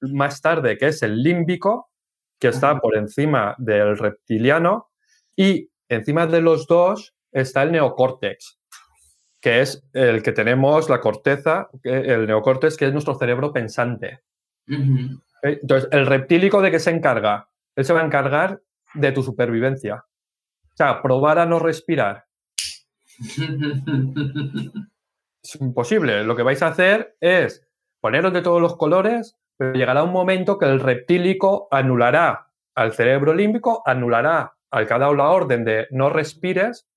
[0.00, 1.90] más tarde, que es el límbico,
[2.38, 4.88] que está por encima del reptiliano,
[5.36, 8.58] y encima de los dos está el neocórtex,
[9.40, 14.20] que es el que tenemos la corteza, el neocórtex, que es nuestro cerebro pensante.
[15.44, 17.50] Entonces, ¿el reptílico de qué se encarga?
[17.76, 18.62] Él se va a encargar
[18.94, 20.06] de tu supervivencia.
[20.72, 22.24] O sea, probar a no respirar.
[25.42, 26.24] es imposible.
[26.24, 27.68] Lo que vais a hacer es
[28.00, 33.34] poneros de todos los colores, pero llegará un momento que el reptílico anulará al cerebro
[33.34, 36.88] límbico, anulará al cada la orden de no respires.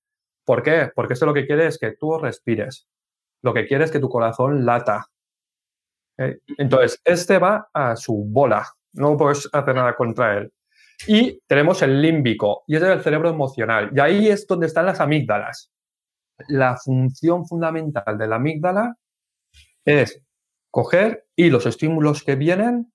[0.44, 0.90] ¿Por qué?
[0.94, 2.88] Porque esto lo que quiere es que tú respires.
[3.42, 5.06] Lo que quiere es que tu corazón lata.
[6.18, 10.52] Entonces, este va a su bola, no puedes hacer nada contra él.
[11.06, 13.90] Y tenemos el límbico, y es el cerebro emocional.
[13.94, 15.70] Y ahí es donde están las amígdalas.
[16.48, 18.96] La función fundamental de la amígdala
[19.84, 20.22] es
[20.70, 22.92] coger y los estímulos que vienen,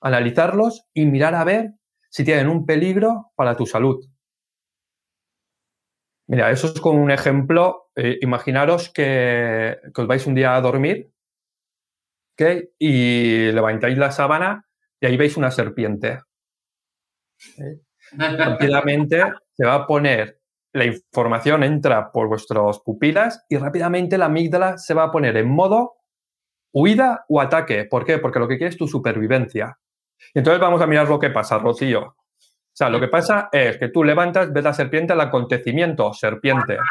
[0.00, 1.72] analizarlos y mirar a ver
[2.08, 4.04] si tienen un peligro para tu salud.
[6.28, 7.90] Mira, eso es como un ejemplo.
[7.96, 11.09] Eh, imaginaros que, que, os vais un día a dormir
[12.78, 14.66] y levantáis la sábana
[15.00, 16.20] y ahí veis una serpiente.
[18.12, 19.22] Rápidamente
[19.52, 20.40] se va a poner,
[20.72, 25.48] la información entra por vuestras pupilas y rápidamente la amígdala se va a poner en
[25.48, 25.96] modo
[26.72, 27.84] huida o ataque.
[27.84, 28.18] ¿Por qué?
[28.18, 29.78] Porque lo que quiere es tu supervivencia.
[30.34, 32.02] entonces vamos a mirar lo que pasa, Rocío.
[32.02, 36.78] O sea, lo que pasa es que tú levantas, ves la serpiente, el acontecimiento, serpiente.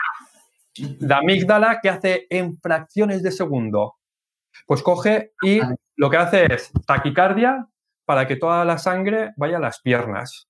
[1.00, 3.99] La amígdala, que hace en fracciones de segundo?
[4.66, 5.62] Pues coge y
[5.96, 7.68] lo que hace es taquicardia
[8.06, 10.48] para que toda la sangre vaya a las piernas.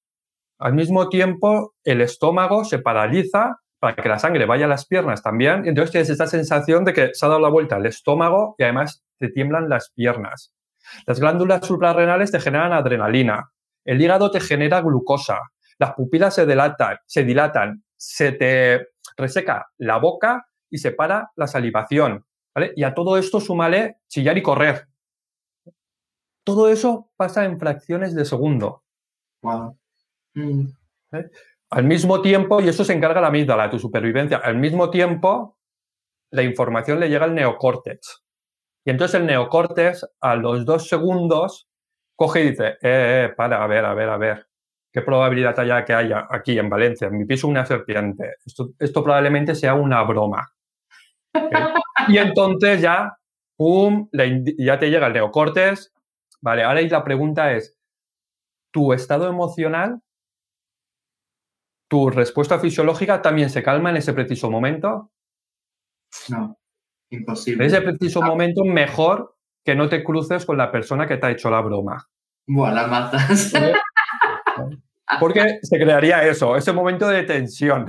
[0.60, 5.24] Al mismo tiempo, el estómago se paraliza para que la sangre vaya a las piernas
[5.24, 5.66] también.
[5.66, 8.64] Y entonces tienes esta sensación de que se ha dado la vuelta al estómago y
[8.64, 10.54] además te tiemblan las piernas.
[11.06, 13.52] Las glándulas suprarrenales te generan adrenalina.
[13.86, 15.40] El hígado te genera glucosa.
[15.78, 21.48] Las pupilas se dilatan, se dilatan, se te reseca la boca y se para la
[21.48, 22.26] salivación.
[22.76, 24.88] Y a todo esto súmale chillar y correr.
[26.44, 28.84] Todo eso pasa en fracciones de segundo.
[30.34, 30.66] Mm.
[31.14, 31.30] ¿Eh?
[31.72, 35.58] Al mismo tiempo, y eso se encarga la amígdala, tu supervivencia, al mismo tiempo,
[36.32, 38.24] la información le llega al neocórtex.
[38.86, 41.70] Y entonces el neocórtex, a los dos segundos,
[42.16, 44.48] coge y dice, eh, eh, para, a ver, a ver, a ver,
[44.92, 48.36] ¿qué probabilidad haya que haya aquí en Valencia, en mi piso, una serpiente?
[48.80, 50.52] Esto, probablemente sea una broma.
[52.08, 53.18] y entonces ya,
[53.58, 54.10] pum,
[54.58, 55.92] ya te llega el neocórtex.
[56.42, 57.78] Vale, ahora la pregunta es,
[58.72, 60.02] ¿tu estado emocional,
[61.90, 65.12] tu respuesta fisiológica también se calma en ese preciso momento?
[66.30, 66.58] No,
[67.10, 67.66] imposible.
[67.66, 69.36] En ese preciso momento, mejor
[69.66, 72.08] que no te cruces con la persona que te ha hecho la broma.
[72.48, 73.54] Buah, la matas.
[75.20, 77.86] Porque se crearía eso, ese momento de tensión.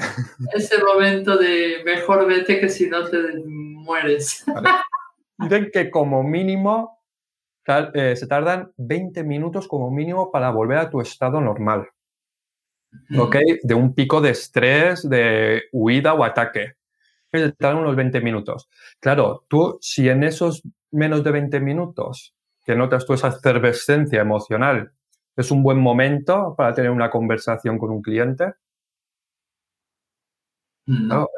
[0.54, 3.18] Ese momento de mejor vete que si no te
[3.80, 4.44] mueres.
[5.38, 7.00] Dicen que como mínimo
[7.94, 11.88] eh, se tardan 20 minutos como mínimo para volver a tu estado normal.
[13.16, 13.36] ¿Ok?
[13.62, 16.74] De un pico de estrés, de huida o ataque.
[17.32, 18.68] Se tardan unos 20 minutos.
[18.98, 24.92] Claro, tú si en esos menos de 20 minutos que notas tú esa efervescencia emocional
[25.36, 28.54] es un buen momento para tener una conversación con un cliente.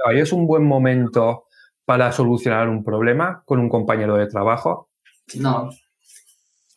[0.07, 1.47] Ahí es un buen momento
[1.85, 4.91] para solucionar un problema con un compañero de trabajo.
[5.37, 5.71] No.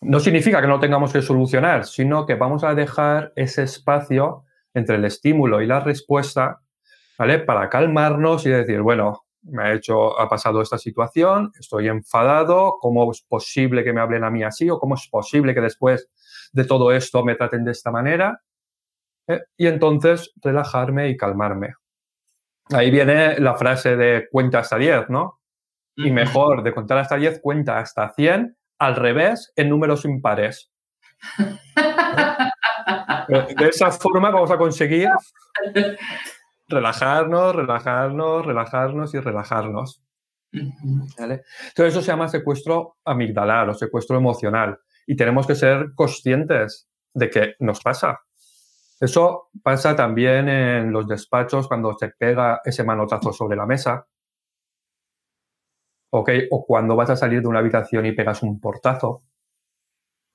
[0.02, 4.44] No significa que no tengamos que solucionar, sino que vamos a dejar ese espacio
[4.74, 6.62] entre el estímulo y la respuesta,
[7.18, 7.40] ¿vale?
[7.40, 13.10] Para calmarnos y decir, bueno, me ha hecho, ha pasado esta situación, estoy enfadado, ¿cómo
[13.12, 16.10] es posible que me hablen a mí así o cómo es posible que después
[16.52, 18.42] de todo esto me traten de esta manera?
[19.28, 19.42] ¿Eh?
[19.58, 21.76] Y entonces relajarme y calmarme.
[22.74, 25.40] Ahí viene la frase de cuenta hasta 10, ¿no?
[25.96, 30.72] Y mejor de contar hasta 10, cuenta hasta 100, al revés, en números impares.
[33.28, 35.10] De esa forma vamos a conseguir
[36.68, 40.04] relajarnos, relajarnos, relajarnos y relajarnos.
[40.52, 41.46] Entonces
[41.78, 47.56] eso se llama secuestro amigdalar o secuestro emocional y tenemos que ser conscientes de que
[47.60, 48.20] nos pasa.
[49.00, 54.08] Eso pasa también en los despachos cuando se pega ese manotazo sobre la mesa.
[56.12, 56.48] ¿Okay?
[56.52, 59.24] O cuando vas a salir de una habitación y pegas un portazo.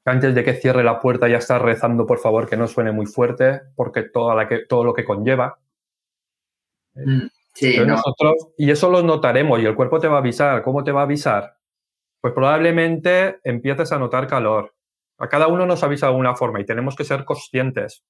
[0.05, 3.07] Antes de que cierre la puerta ya estás rezando, por favor, que no suene muy
[3.07, 5.59] fuerte, porque todo, la que, todo lo que conlleva.
[6.95, 7.77] Mm, sí,
[8.59, 10.63] y eso lo notaremos y el cuerpo te va a avisar.
[10.63, 11.57] ¿Cómo te va a avisar?
[12.21, 14.75] Pues probablemente empieces a notar calor.
[15.19, 18.05] A cada uno nos avisa de alguna forma y tenemos que ser conscientes.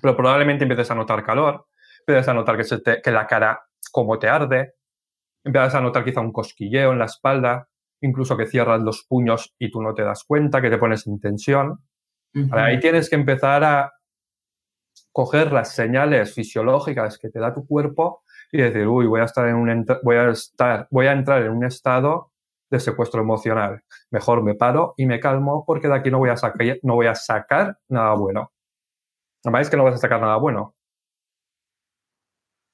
[0.00, 1.66] Pero probablemente empieces a notar calor,
[2.00, 4.74] empieces a notar que, que la cara como te arde,
[5.44, 7.68] empiezas a notar quizá un cosquilleo en la espalda,
[8.00, 11.20] incluso que cierras los puños y tú no te das cuenta, que te pones en
[11.20, 11.80] tensión.
[12.50, 13.92] Ahí tienes que empezar a
[15.12, 19.46] coger las señales fisiológicas que te da tu cuerpo y decir, uy, voy a estar
[19.48, 22.32] en un voy a estar, voy a entrar en un estado
[22.70, 23.82] de secuestro emocional.
[24.10, 27.06] Mejor me paro y me calmo porque de aquí no voy a sacar, no voy
[27.06, 28.51] a sacar nada bueno.
[29.44, 30.74] Además es que no vas a sacar nada bueno.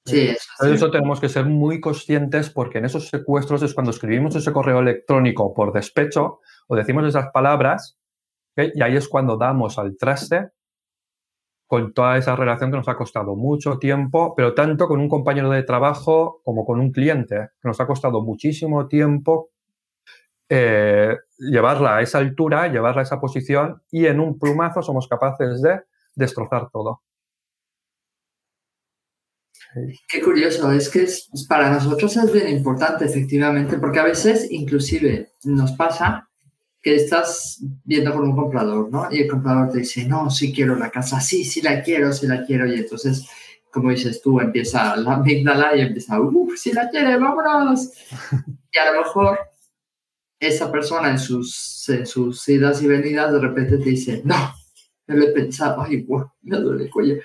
[0.05, 4.35] Sí, eso, eso tenemos que ser muy conscientes porque en esos secuestros es cuando escribimos
[4.35, 7.99] ese correo electrónico por despecho o decimos esas palabras
[8.55, 10.49] y ahí es cuando damos al traste
[11.67, 15.51] con toda esa relación que nos ha costado mucho tiempo, pero tanto con un compañero
[15.51, 19.51] de trabajo como con un cliente, que nos ha costado muchísimo tiempo
[20.49, 25.61] eh, llevarla a esa altura, llevarla a esa posición y en un plumazo somos capaces
[25.61, 25.81] de
[26.15, 27.01] destrozar todo.
[30.07, 31.07] Qué curioso, es que
[31.47, 36.27] para nosotros es bien importante, efectivamente, porque a veces inclusive nos pasa
[36.81, 39.07] que estás viendo con un comprador, ¿no?
[39.11, 42.25] Y el comprador te dice, no, sí quiero la casa, sí, sí la quiero, sí
[42.25, 42.65] la quiero.
[42.65, 43.27] Y entonces,
[43.71, 47.91] como dices tú, empieza la amígdala y empieza, uff, sí la quiere, vámonos.
[48.71, 49.39] y a lo mejor
[50.39, 54.53] esa persona en sus, sus idas y venidas de repente te dice, no,
[55.09, 57.15] me lo he pensado, ay, wow, me duele el cuello.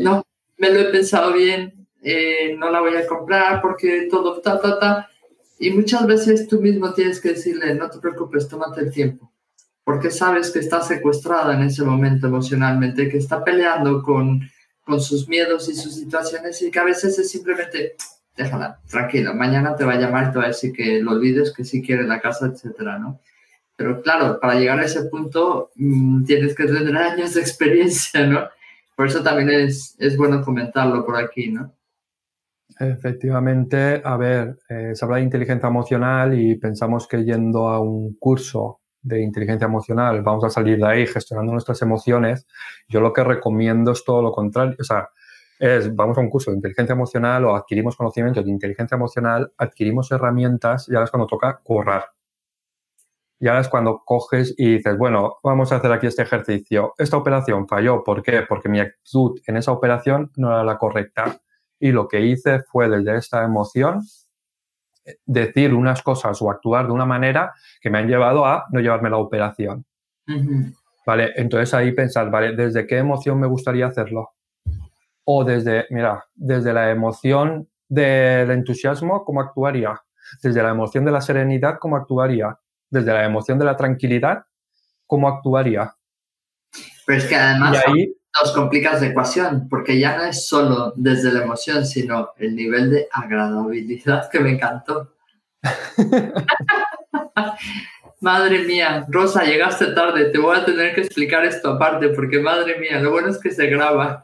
[0.00, 0.24] No,
[0.56, 4.78] me lo he pensado bien, eh, no la voy a comprar porque todo, ta, ta,
[4.78, 5.10] ta.
[5.58, 9.30] Y muchas veces tú mismo tienes que decirle, no te preocupes, tómate el tiempo,
[9.84, 14.40] porque sabes que está secuestrada en ese momento emocionalmente, que está peleando con,
[14.82, 17.94] con sus miedos y sus situaciones y que a veces es simplemente,
[18.34, 21.52] déjala, tranquila, mañana te va a llamar y te va a decir que lo olvides,
[21.52, 23.20] que sí quiere la casa, etcétera, ¿no?
[23.76, 28.48] Pero claro, para llegar a ese punto mm, tienes que tener años de experiencia, ¿no?
[28.96, 31.72] Por eso también es, es bueno comentarlo por aquí, ¿no?
[32.78, 38.14] Efectivamente, a ver, eh, se habla de inteligencia emocional y pensamos que yendo a un
[38.14, 42.46] curso de inteligencia emocional vamos a salir de ahí gestionando nuestras emociones.
[42.88, 45.08] Yo lo que recomiendo es todo lo contrario, o sea,
[45.58, 50.10] es vamos a un curso de inteligencia emocional o adquirimos conocimientos de inteligencia emocional, adquirimos
[50.10, 52.02] herramientas y ahora es cuando toca correr.
[53.40, 56.94] Y ahora es cuando coges y dices, bueno, vamos a hacer aquí este ejercicio.
[56.98, 58.02] Esta operación falló.
[58.04, 58.42] ¿Por qué?
[58.42, 61.40] Porque mi actitud en esa operación no era la correcta.
[61.78, 64.02] Y lo que hice fue desde esta emoción
[65.26, 69.10] decir unas cosas o actuar de una manera que me han llevado a no llevarme
[69.10, 69.84] la operación.
[71.06, 74.30] Vale, entonces ahí pensar, vale, ¿desde qué emoción me gustaría hacerlo?
[75.24, 80.00] O desde, mira, desde la emoción del entusiasmo, ¿cómo actuaría?
[80.42, 82.58] Desde la emoción de la serenidad, ¿cómo actuaría?
[82.90, 84.44] Desde la emoción de la tranquilidad,
[85.06, 85.94] ¿cómo actuaría?
[87.06, 91.32] Pero es que además ahí, nos complicas la ecuación, porque ya no es solo desde
[91.32, 95.14] la emoción, sino el nivel de agradabilidad que me encantó.
[98.24, 102.78] madre mía, Rosa, llegaste tarde, te voy a tener que explicar esto aparte, porque madre
[102.80, 104.22] mía, lo bueno es que se graba.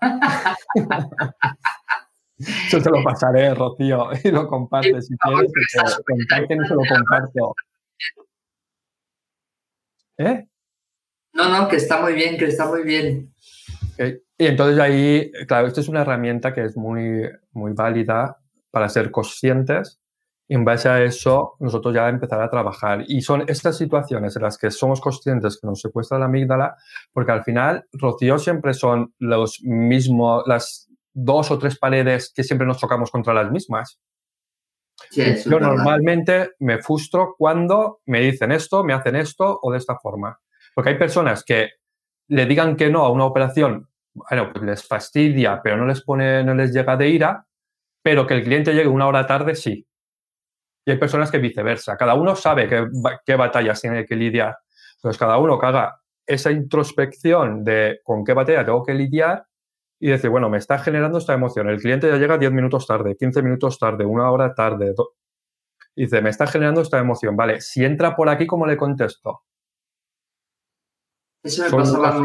[2.71, 5.53] Yo te lo pasaré, Rocío, y lo compartes si quieres.
[6.07, 7.55] Comparte y se lo comparto.
[10.21, 10.47] ¿Eh?
[11.33, 13.33] No, no, que está muy bien, que está muy bien.
[13.99, 18.39] Y entonces ahí, claro, esto es una herramienta que es muy, muy válida
[18.71, 20.01] para ser conscientes
[20.47, 23.05] y en base a eso nosotros ya empezar a trabajar.
[23.09, 26.77] Y son estas situaciones en las que somos conscientes que nos secuestra la amígdala,
[27.13, 32.67] porque al final, Rocío, siempre son los mismos, las dos o tres paredes que siempre
[32.67, 34.01] nos tocamos contra las mismas.
[35.13, 40.39] Yo normalmente me frustro cuando me dicen esto, me hacen esto o de esta forma.
[40.75, 41.71] Porque hay personas que
[42.29, 46.43] le digan que no a una operación bueno, pues les fastidia, pero no les pone,
[46.43, 47.47] no les llega de ira,
[48.03, 49.87] pero que el cliente llegue una hora tarde, sí.
[50.85, 51.97] Y hay personas que viceversa.
[51.97, 52.87] Cada uno sabe qué,
[53.25, 54.59] qué batallas tiene que lidiar.
[54.97, 59.45] Entonces, cada uno que haga esa introspección de con qué batalla tengo que lidiar
[60.01, 61.69] y decir, bueno, me está generando esta emoción.
[61.69, 64.95] El cliente ya llega 10 minutos tarde, 15 minutos tarde, una hora tarde.
[65.95, 67.37] Y dice, me está generando esta emoción.
[67.37, 69.43] Vale, si entra por aquí, ¿cómo le contesto?
[71.43, 72.23] Eso me pasaba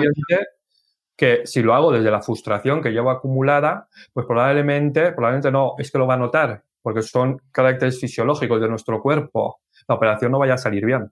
[1.18, 5.92] que si lo hago desde la frustración que llevo acumulada, pues probablemente, probablemente no, es
[5.92, 9.60] que lo va a notar, porque son caracteres fisiológicos de nuestro cuerpo.
[9.88, 11.12] La operación no vaya a salir bien.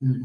[0.00, 0.24] Mm.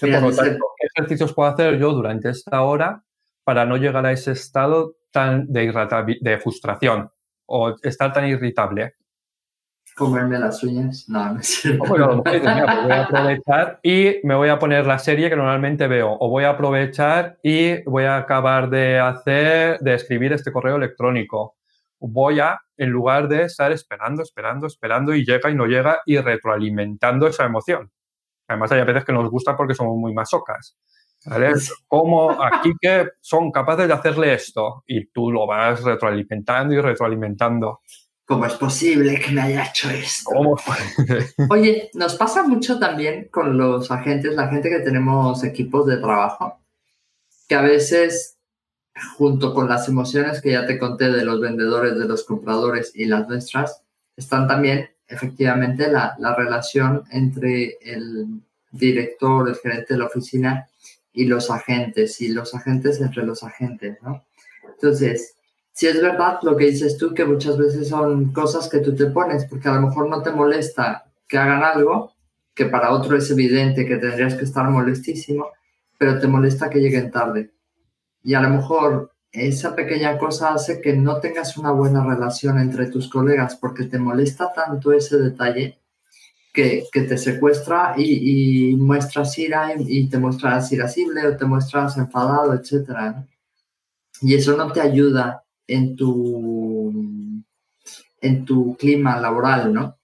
[0.00, 3.04] por lo tanto, ¿qué ejercicios puedo hacer yo durante esta hora
[3.44, 7.10] para no llegar a ese estado tan de, de frustración
[7.46, 8.94] o estar tan irritable?
[9.94, 11.08] comerme las uñas.
[11.08, 11.74] No, no sé.
[11.74, 12.00] Pues voy
[12.90, 16.16] a aprovechar y me voy a poner la serie que normalmente veo.
[16.20, 21.56] O voy a aprovechar y voy a acabar de hacer, de escribir este correo electrónico.
[22.00, 26.18] Voy a, en lugar de estar esperando, esperando, esperando y llega y no llega y
[26.18, 27.90] retroalimentando esa emoción.
[28.46, 30.76] Además, hay veces que nos gusta porque somos muy masocas.
[31.26, 31.54] ¿Vale?
[31.88, 37.80] Como aquí que son capaces de hacerle esto y tú lo vas retroalimentando y retroalimentando.
[38.26, 40.30] ¿Cómo es posible que me haya hecho esto?
[41.50, 46.58] Oye, nos pasa mucho también con los agentes, la gente que tenemos equipos de trabajo,
[47.48, 48.38] que a veces,
[49.18, 53.04] junto con las emociones que ya te conté de los vendedores, de los compradores y
[53.04, 53.82] las nuestras,
[54.16, 60.66] están también efectivamente la, la relación entre el director, el gerente de la oficina
[61.14, 64.24] y los agentes, y los agentes entre los agentes, ¿no?
[64.68, 65.36] Entonces,
[65.72, 69.06] si es verdad lo que dices tú, que muchas veces son cosas que tú te
[69.06, 72.12] pones, porque a lo mejor no te molesta que hagan algo,
[72.54, 75.46] que para otro es evidente que tendrías que estar molestísimo,
[75.96, 77.52] pero te molesta que lleguen tarde.
[78.22, 82.86] Y a lo mejor esa pequeña cosa hace que no tengas una buena relación entre
[82.86, 85.78] tus colegas, porque te molesta tanto ese detalle
[86.54, 92.54] que, que te secuestra y, muestras ira y, te muestras irascible o te muestras enfadado,
[92.54, 93.16] etc.
[94.22, 97.42] Y eso no te ayuda en tu,
[98.20, 99.98] en tu clima laboral, ¿no?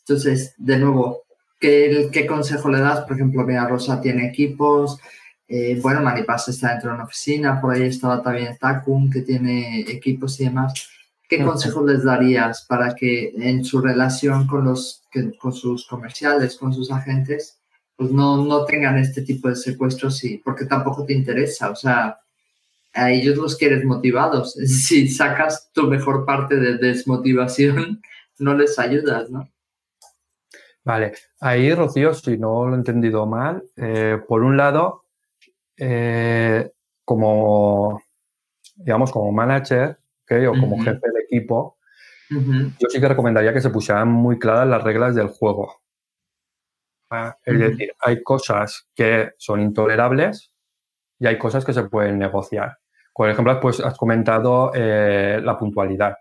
[0.00, 1.24] Entonces, de nuevo,
[1.60, 3.00] ¿qué, qué consejo le das?
[3.02, 4.98] Por ejemplo, mira, Rosa tiene equipos,
[5.46, 9.80] eh, bueno, Maripaz está dentro de una oficina, por ahí estaba también Takun, que tiene
[9.80, 10.88] equipos y demás.
[11.28, 15.03] ¿Qué consejos les darías para que en su relación con, los,
[15.38, 17.60] con sus comerciales, con sus agentes,
[17.96, 21.70] pues no, no tengan este tipo de secuestros, y, porque tampoco te interesa?
[21.70, 22.18] O sea,
[22.92, 24.54] a ellos los quieres motivados.
[24.66, 28.02] Si sacas tu mejor parte de desmotivación,
[28.38, 29.48] no les ayudas, ¿no?
[30.84, 35.04] Vale, ahí Rocío, si no lo he entendido mal, eh, por un lado,
[35.78, 36.70] eh,
[37.06, 38.02] como,
[38.76, 39.98] digamos, como manager
[40.30, 41.78] o como jefe del equipo,
[42.30, 45.82] yo sí que recomendaría que se pusieran muy claras las reglas del juego.
[47.10, 50.52] Ah, es decir, hay cosas que son intolerables
[51.18, 52.78] y hay cosas que se pueden negociar.
[53.14, 56.16] Por ejemplo, pues has comentado eh, la puntualidad.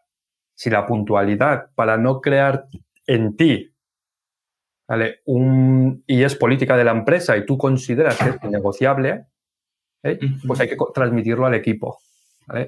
[0.56, 2.68] Si la puntualidad, para no crear
[3.08, 3.74] en ti,
[4.88, 5.22] ¿vale?
[5.26, 9.26] Un, y es política de la empresa y tú consideras que es innegociable,
[10.04, 10.20] ¿eh?
[10.46, 12.00] pues hay que transmitirlo al equipo.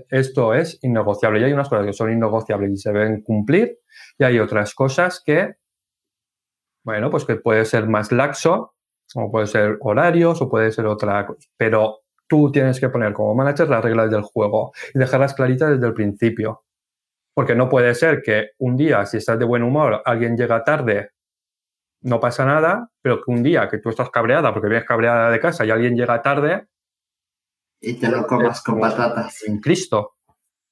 [0.09, 1.39] Esto es innegociable.
[1.39, 3.79] Y hay unas cosas que son innegociables y se deben cumplir,
[4.17, 5.55] y hay otras cosas que,
[6.83, 8.75] bueno, pues que puede ser más laxo,
[9.15, 11.47] o puede ser horarios, o puede ser otra cosa.
[11.57, 15.87] Pero tú tienes que poner como manager las reglas del juego y dejarlas claritas desde
[15.87, 16.63] el principio.
[17.33, 21.11] Porque no puede ser que un día, si estás de buen humor, alguien llega tarde,
[22.01, 25.39] no pasa nada, pero que un día que tú estás cabreada porque vienes cabreada de
[25.39, 26.67] casa y alguien llega tarde,
[27.85, 29.43] y te lo comas con patatas.
[29.47, 30.15] En Cristo.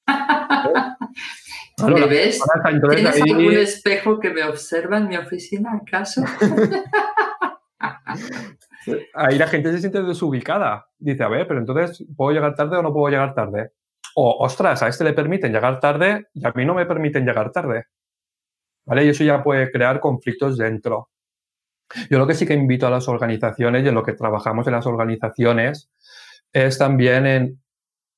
[1.86, 2.42] ¿Me ves?
[2.90, 6.22] ¿Tienes algún espejo que me observa en mi oficina, acaso?
[9.14, 10.86] ahí la gente se siente desubicada.
[10.98, 13.72] Dice, a ver, pero entonces, ¿puedo llegar tarde o no puedo llegar tarde?
[14.16, 17.52] O, ostras, a este le permiten llegar tarde y a mí no me permiten llegar
[17.52, 17.86] tarde.
[18.86, 19.04] ¿Vale?
[19.04, 21.10] Y eso ya puede crear conflictos dentro.
[22.10, 24.72] Yo lo que sí que invito a las organizaciones y en lo que trabajamos en
[24.72, 25.90] las organizaciones
[26.54, 27.62] es también en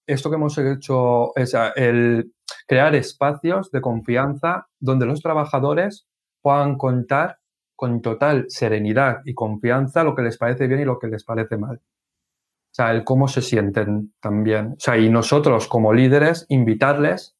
[0.07, 2.33] esto que hemos hecho, es el
[2.69, 6.07] crear espacios de confianza donde los trabajadores
[6.43, 7.39] puedan contar
[7.75, 11.57] con total serenidad y confianza lo que les parece bien y lo que les parece
[11.57, 11.77] mal.
[11.77, 14.73] O sea, el cómo se sienten también.
[14.73, 17.37] O sea, y nosotros como líderes invitarles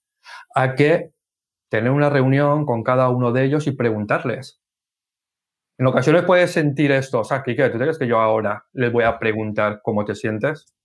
[0.55, 1.13] a que
[1.71, 4.61] tener una reunión con cada uno de ellos y preguntarles.
[5.79, 9.05] En ocasiones puedes sentir esto, o sea, Kike, ¿tú crees que yo ahora les voy
[9.05, 10.76] a preguntar cómo te sientes?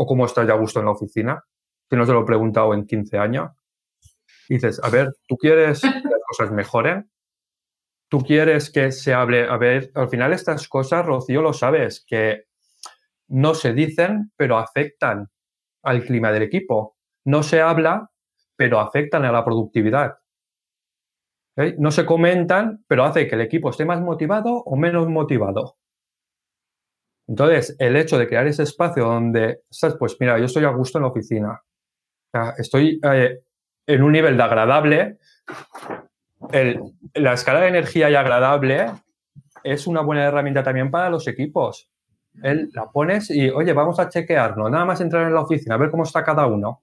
[0.00, 1.44] O cómo estás ya a gusto en la oficina,
[1.90, 3.50] que no se lo he preguntado en 15 años.
[4.48, 7.10] dices, a ver, ¿tú quieres que las cosas mejoren?
[8.08, 9.48] ¿Tú quieres que se hable?
[9.48, 12.44] A ver, al final estas cosas, Rocío, lo sabes, que
[13.26, 15.28] no se dicen, pero afectan
[15.82, 16.96] al clima del equipo.
[17.24, 18.08] No se habla,
[18.56, 20.18] pero afectan a la productividad.
[21.56, 21.74] ¿Eh?
[21.76, 25.76] No se comentan, pero hace que el equipo esté más motivado o menos motivado.
[27.28, 29.60] Entonces, el hecho de crear ese espacio donde,
[29.98, 31.62] pues mira, yo estoy a gusto en la oficina,
[32.56, 33.42] estoy eh,
[33.86, 35.18] en un nivel de agradable,
[37.14, 38.86] la escala de energía y agradable
[39.62, 41.90] es una buena herramienta también para los equipos.
[42.42, 45.78] Él la pones y, oye, vamos a chequearnos, nada más entrar en la oficina, a
[45.78, 46.82] ver cómo está cada uno.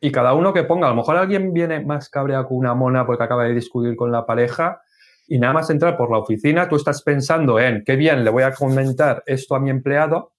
[0.00, 3.04] Y cada uno que ponga, a lo mejor alguien viene más cabreado con una mona
[3.04, 4.80] porque acaba de discutir con la pareja
[5.28, 8.42] y nada más entrar por la oficina, tú estás pensando en qué bien le voy
[8.42, 10.32] a comentar esto a mi empleado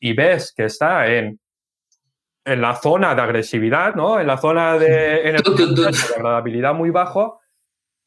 [0.00, 1.38] y ves que está en,
[2.44, 4.18] en la zona de agresividad, ¿no?
[4.18, 5.36] en la zona de,
[6.16, 7.40] agradabilidad muy bajo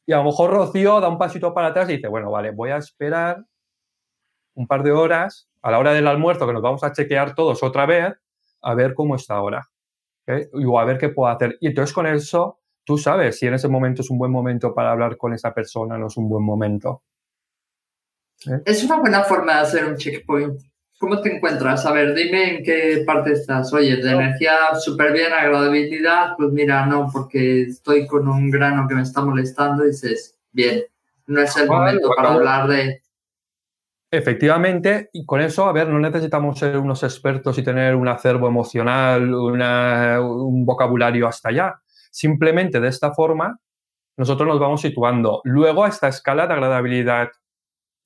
[0.04, 2.70] y a lo mejor Rocío da un pasito para atrás y dice, bueno, vale, voy
[2.70, 3.44] a esperar
[4.54, 7.62] un par de horas a la hora del almuerzo que nos vamos a chequear todos
[7.62, 8.12] otra vez
[8.62, 9.68] a ver cómo está ahora.
[10.52, 11.56] o a ver qué puedo hacer.
[11.60, 14.92] Y entonces con eso tú sabes si en ese momento es un buen momento para
[14.92, 17.02] hablar con esa persona, no es un buen momento.
[18.46, 18.62] ¿Eh?
[18.64, 20.60] Es una buena forma de hacer un checkpoint.
[20.98, 21.84] ¿Cómo te encuentras?
[21.84, 23.72] A ver, dime en qué parte estás.
[23.74, 28.94] Oye, de energía súper bien, agradabilidad, pues mira, no, porque estoy con un grano que
[28.94, 30.84] me está molestando y dices, bien,
[31.26, 33.02] no es el momento para hablar de...
[34.10, 38.46] Efectivamente, y con eso, a ver, no necesitamos ser unos expertos y tener un acervo
[38.46, 41.82] emocional, un vocabulario hasta allá.
[42.16, 43.60] Simplemente de esta forma,
[44.16, 45.42] nosotros nos vamos situando.
[45.44, 47.28] Luego a esta escala de agradabilidad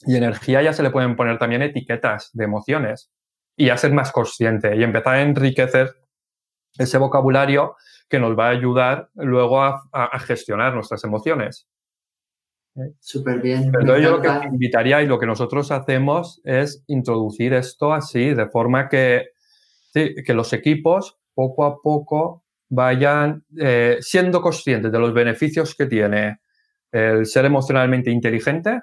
[0.01, 3.13] y energía ya se le pueden poner también etiquetas de emociones
[3.57, 5.95] y ya ser más consciente y empezar a enriquecer
[6.77, 7.77] ese vocabulario
[8.09, 11.69] que nos va a ayudar luego a, gestionar nuestras emociones.
[12.99, 13.71] Súper bien.
[13.87, 18.89] Yo lo que invitaría y lo que nosotros hacemos es introducir esto así, de forma
[18.89, 19.29] que,
[19.93, 26.41] que los equipos poco a poco vayan eh, siendo conscientes de los beneficios que tiene
[26.91, 28.83] el ser emocionalmente inteligente,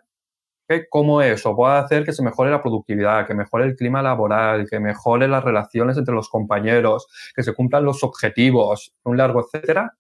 [0.67, 4.67] que cómo eso puede hacer que se mejore la productividad, que mejore el clima laboral,
[4.69, 9.93] que mejore las relaciones entre los compañeros, que se cumplan los objetivos, un largo etcétera.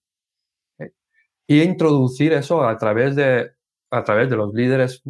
[1.47, 3.51] Y introducir eso a través de,
[3.89, 5.01] a través de los líderes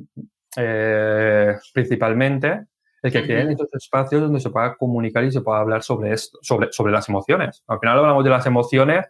[0.55, 2.67] eh, principalmente
[3.01, 6.39] el que creen estos espacios donde se pueda comunicar y se pueda hablar sobre esto,
[6.41, 7.63] sobre, sobre las emociones.
[7.67, 9.05] Al final hablamos de las emociones,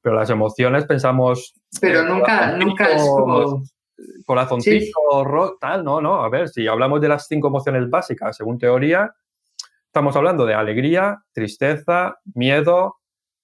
[0.00, 1.54] pero las emociones pensamos...
[1.80, 3.62] Pero nunca, nunca es como...
[4.26, 6.22] corazoncito, rock, tal, no, no.
[6.22, 9.12] A ver, si hablamos de las cinco emociones básicas, según teoría,
[9.86, 12.96] estamos hablando de alegría, tristeza, miedo,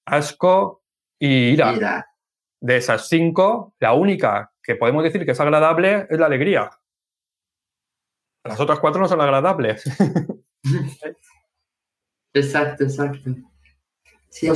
[0.04, 0.82] asco
[1.18, 2.06] y ira.
[2.60, 6.70] De esas cinco, la única que podemos decir que es agradable es la alegría.
[8.48, 9.84] Las otras cuatro no son agradables.
[12.32, 13.30] exacto, exacto.
[14.30, 14.48] Sí,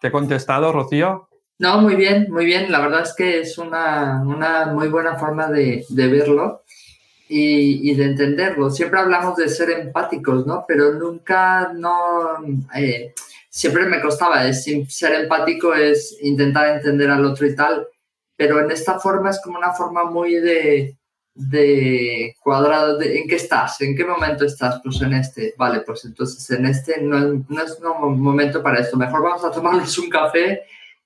[0.00, 1.28] ¿Te he contestado, Rocío?
[1.58, 2.70] No, muy bien, muy bien.
[2.70, 4.22] La verdad es que es una,
[4.72, 6.62] muy buena forma de, verlo
[7.28, 8.70] y, de entenderlo.
[8.70, 10.64] Siempre hablamos de ser empáticos, ¿no?
[10.68, 12.44] Pero nunca, no,
[12.76, 13.14] eh,
[13.48, 14.46] siempre me costaba.
[14.46, 17.88] Es, ser empático es intentar entender al otro y tal.
[18.36, 20.97] Pero en esta forma es como una forma muy de,
[21.38, 23.80] de cuadrado, de, ¿en qué estás?
[23.80, 24.80] ¿En qué momento estás?
[24.82, 28.96] Pues en este, vale, pues entonces en este no, no es un momento para esto,
[28.96, 30.62] mejor vamos a tomarnos un café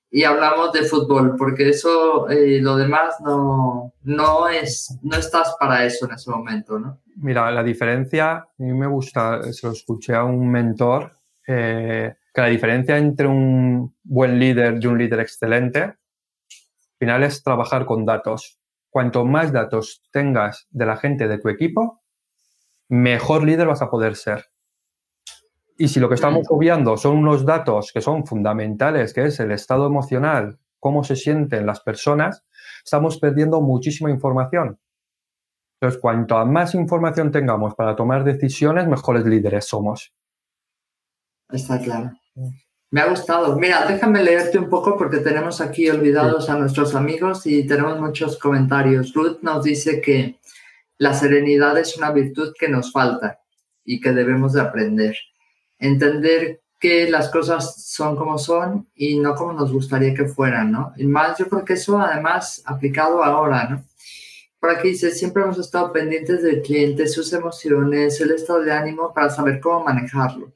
[0.09, 5.85] y hablamos de fútbol, porque eso, eh, lo demás no, no, es, no estás para
[5.85, 6.99] eso en ese momento, ¿no?
[7.15, 11.13] Mira, la diferencia, a mí me gusta, se lo escuché a un mentor,
[11.47, 15.97] eh, que la diferencia entre un buen líder y un líder excelente, al
[16.99, 18.59] final es trabajar con datos
[18.93, 22.03] cuanto más datos tengas de la gente de tu equipo,
[22.89, 24.45] mejor líder vas a poder ser.
[25.79, 29.51] Y si lo que estamos obviando son unos datos que son fundamentales, que es el
[29.51, 32.45] estado emocional, cómo se sienten las personas,
[32.85, 34.79] estamos perdiendo muchísima información.
[35.81, 40.13] Entonces, cuanto más información tengamos para tomar decisiones, mejores líderes somos.
[41.49, 42.11] Está claro.
[42.93, 43.55] Me ha gustado.
[43.55, 48.37] Mira, déjame leerte un poco porque tenemos aquí olvidados a nuestros amigos y tenemos muchos
[48.37, 49.15] comentarios.
[49.15, 50.37] Ruth nos dice que
[50.99, 53.39] la serenidad es una virtud que nos falta
[53.83, 55.17] y que debemos de aprender.
[55.79, 60.93] Entender que las cosas son como son y no como nos gustaría que fueran, ¿no?
[60.95, 63.83] Y más yo creo que eso además aplicado ahora, ¿no?
[64.59, 69.11] Por aquí dice, siempre hemos estado pendientes del cliente, sus emociones, el estado de ánimo
[69.15, 70.53] para saber cómo manejarlo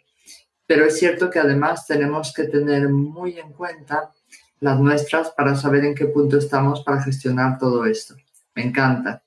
[0.68, 4.12] pero es cierto que además tenemos que tener muy en cuenta
[4.60, 8.16] las nuestras para saber en qué punto estamos para gestionar todo esto.
[8.54, 9.24] Me encanta.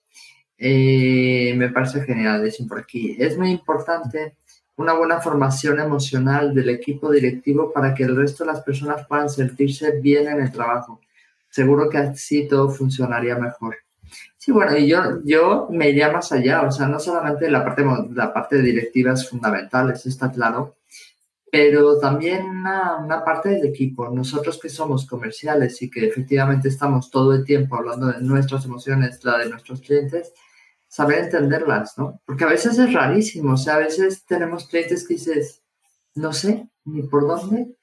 [0.58, 3.16] Eh, me parece genial, dicen por aquí.
[3.18, 4.36] Es muy importante
[4.76, 9.30] una buena formación emocional del equipo directivo para que el resto de las personas puedan
[9.30, 11.00] sentirse bien en el trabajo.
[11.48, 13.76] Seguro que así todo funcionaría mejor.
[14.36, 17.84] Sí, bueno, y yo, yo me iría más allá, o sea, no solamente la parte,
[18.12, 20.76] la parte directiva es fundamental, eso está claro,
[21.50, 27.34] pero también una, parte del equipo, nosotros que somos comerciales y que efectivamente estamos todo
[27.34, 30.32] el tiempo hablando de nuestras emociones, la de nuestros clientes,
[30.86, 32.20] saber entenderlas, ¿no?
[32.24, 35.62] Porque a veces es rarísimo, o sea, a veces tenemos clientes que dices,
[36.14, 37.74] no sé ni por dónde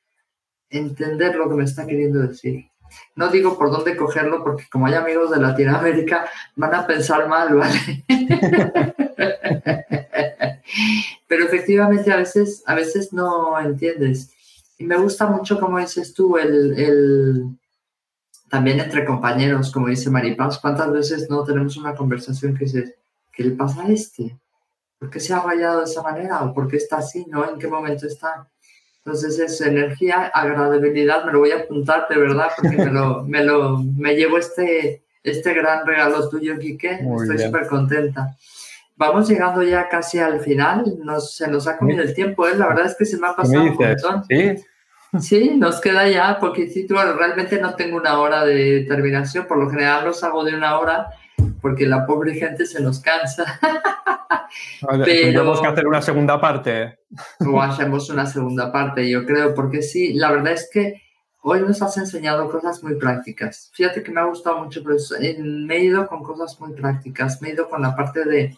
[0.70, 2.70] entender lo que me está queriendo decir.
[3.16, 7.54] No digo por dónde cogerlo porque como hay amigos de Latinoamérica van a pensar mal,
[7.54, 8.06] ¿vale?
[11.28, 14.32] Pero efectivamente a veces, a veces no entiendes.
[14.78, 17.58] Y me gusta mucho, como dices tú, el, el
[18.50, 22.96] también entre compañeros, como dice Maripaz, ¿cuántas veces no tenemos una conversación que dices,
[23.34, 24.38] ¿qué le pasa a este?
[25.00, 26.44] ¿Por qué se ha rayado de esa manera?
[26.44, 27.26] ¿O por qué está así?
[27.28, 27.50] ¿No?
[27.50, 28.48] ¿En qué momento está?
[29.04, 33.44] Entonces es energía, agradabilidad, me lo voy a apuntar de verdad porque me lo, me
[33.44, 37.00] lo, me llevo este, este gran regalo tuyo, Quique.
[37.22, 38.36] Estoy súper contenta.
[38.98, 42.56] Vamos llegando ya casi al final, nos, se nos ha comido el tiempo, ¿eh?
[42.58, 44.24] la verdad es que se me ha pasado un montón.
[44.28, 44.56] ¿Sí?
[45.20, 50.06] Sí, nos queda ya bueno, realmente no tengo una hora de terminación, por lo general
[50.06, 51.08] los hago de una hora
[51.62, 53.60] porque la pobre gente se nos cansa.
[54.82, 57.00] Pero tenemos que hacer una segunda parte.
[57.46, 61.02] O hacemos una segunda parte, yo creo, porque sí, la verdad es que
[61.42, 63.72] hoy nos has enseñado cosas muy prácticas.
[63.74, 64.98] Fíjate que me ha gustado mucho, pero
[65.40, 68.58] me he ido con cosas muy prácticas, me he ido con la parte de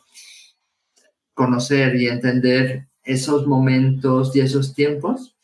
[1.39, 5.37] conocer y entender esos momentos y esos tiempos.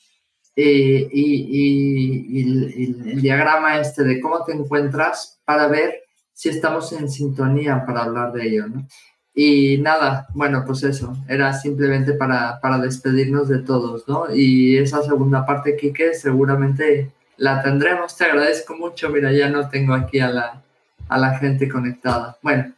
[0.58, 7.86] Eh, y, el, diagrama este de cómo te encuentras para ver si estamos en sintonía
[7.86, 8.86] para hablar de ello, ¿no?
[9.34, 14.34] Y nada, bueno, pues eso, era simplemente para, para despedirnos de todos, ¿no?
[14.34, 18.18] Y esa segunda parte, Quique, seguramente la tendremos.
[18.18, 19.10] Te agradezco mucho.
[19.10, 20.62] Mira, ya no tengo aquí a la,
[21.08, 22.38] a la gente conectada.
[22.42, 22.74] Bueno,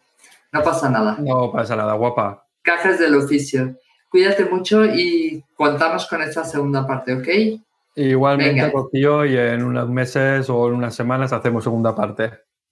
[0.52, 1.18] no pasa nada.
[1.20, 2.47] No pasa nada, guapa.
[2.68, 3.78] Cajas del oficio.
[4.10, 7.62] Cuídate mucho y contamos con esta segunda parte, ¿ok?
[7.96, 12.30] Igualmente, Rocío, y en unos meses o en unas semanas hacemos segunda parte.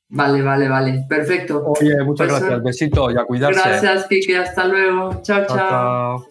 [0.10, 1.06] Vale, vale, vale.
[1.08, 1.64] Perfecto.
[1.66, 2.64] Oye, muchas pues, gracias.
[2.64, 3.62] Besito y a cuidarse.
[3.70, 4.38] Gracias, Kike.
[4.38, 5.22] Hasta luego.
[5.24, 5.46] chao.
[5.48, 5.58] chao.
[5.58, 6.28] chao.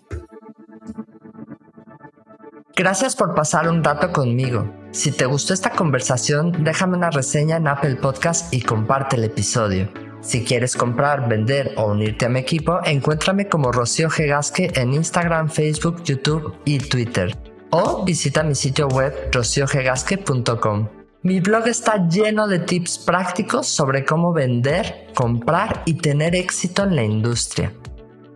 [2.77, 4.71] Gracias por pasar un rato conmigo.
[4.91, 9.89] Si te gustó esta conversación, déjame una reseña en Apple Podcast y comparte el episodio.
[10.25, 15.51] Si quieres comprar, vender o unirte a mi equipo, encuéntrame como Rocío Gegasque en Instagram,
[15.51, 17.37] Facebook, YouTube y Twitter.
[17.70, 20.89] O visita mi sitio web rociogegasque.com.
[21.22, 26.97] Mi blog está lleno de tips prácticos sobre cómo vender, comprar y tener éxito en
[26.97, 27.72] la industria.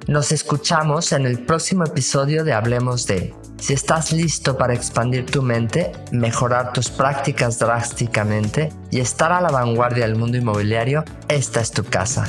[0.06, 3.34] Nos escuchamos en el próximo episodio de Hablemos de.
[3.58, 9.50] Si estás listo para expandir tu mente, mejorar tus prácticas drásticamente y estar a la
[9.50, 12.24] vanguardia del mundo inmobiliario, esta es tu casa.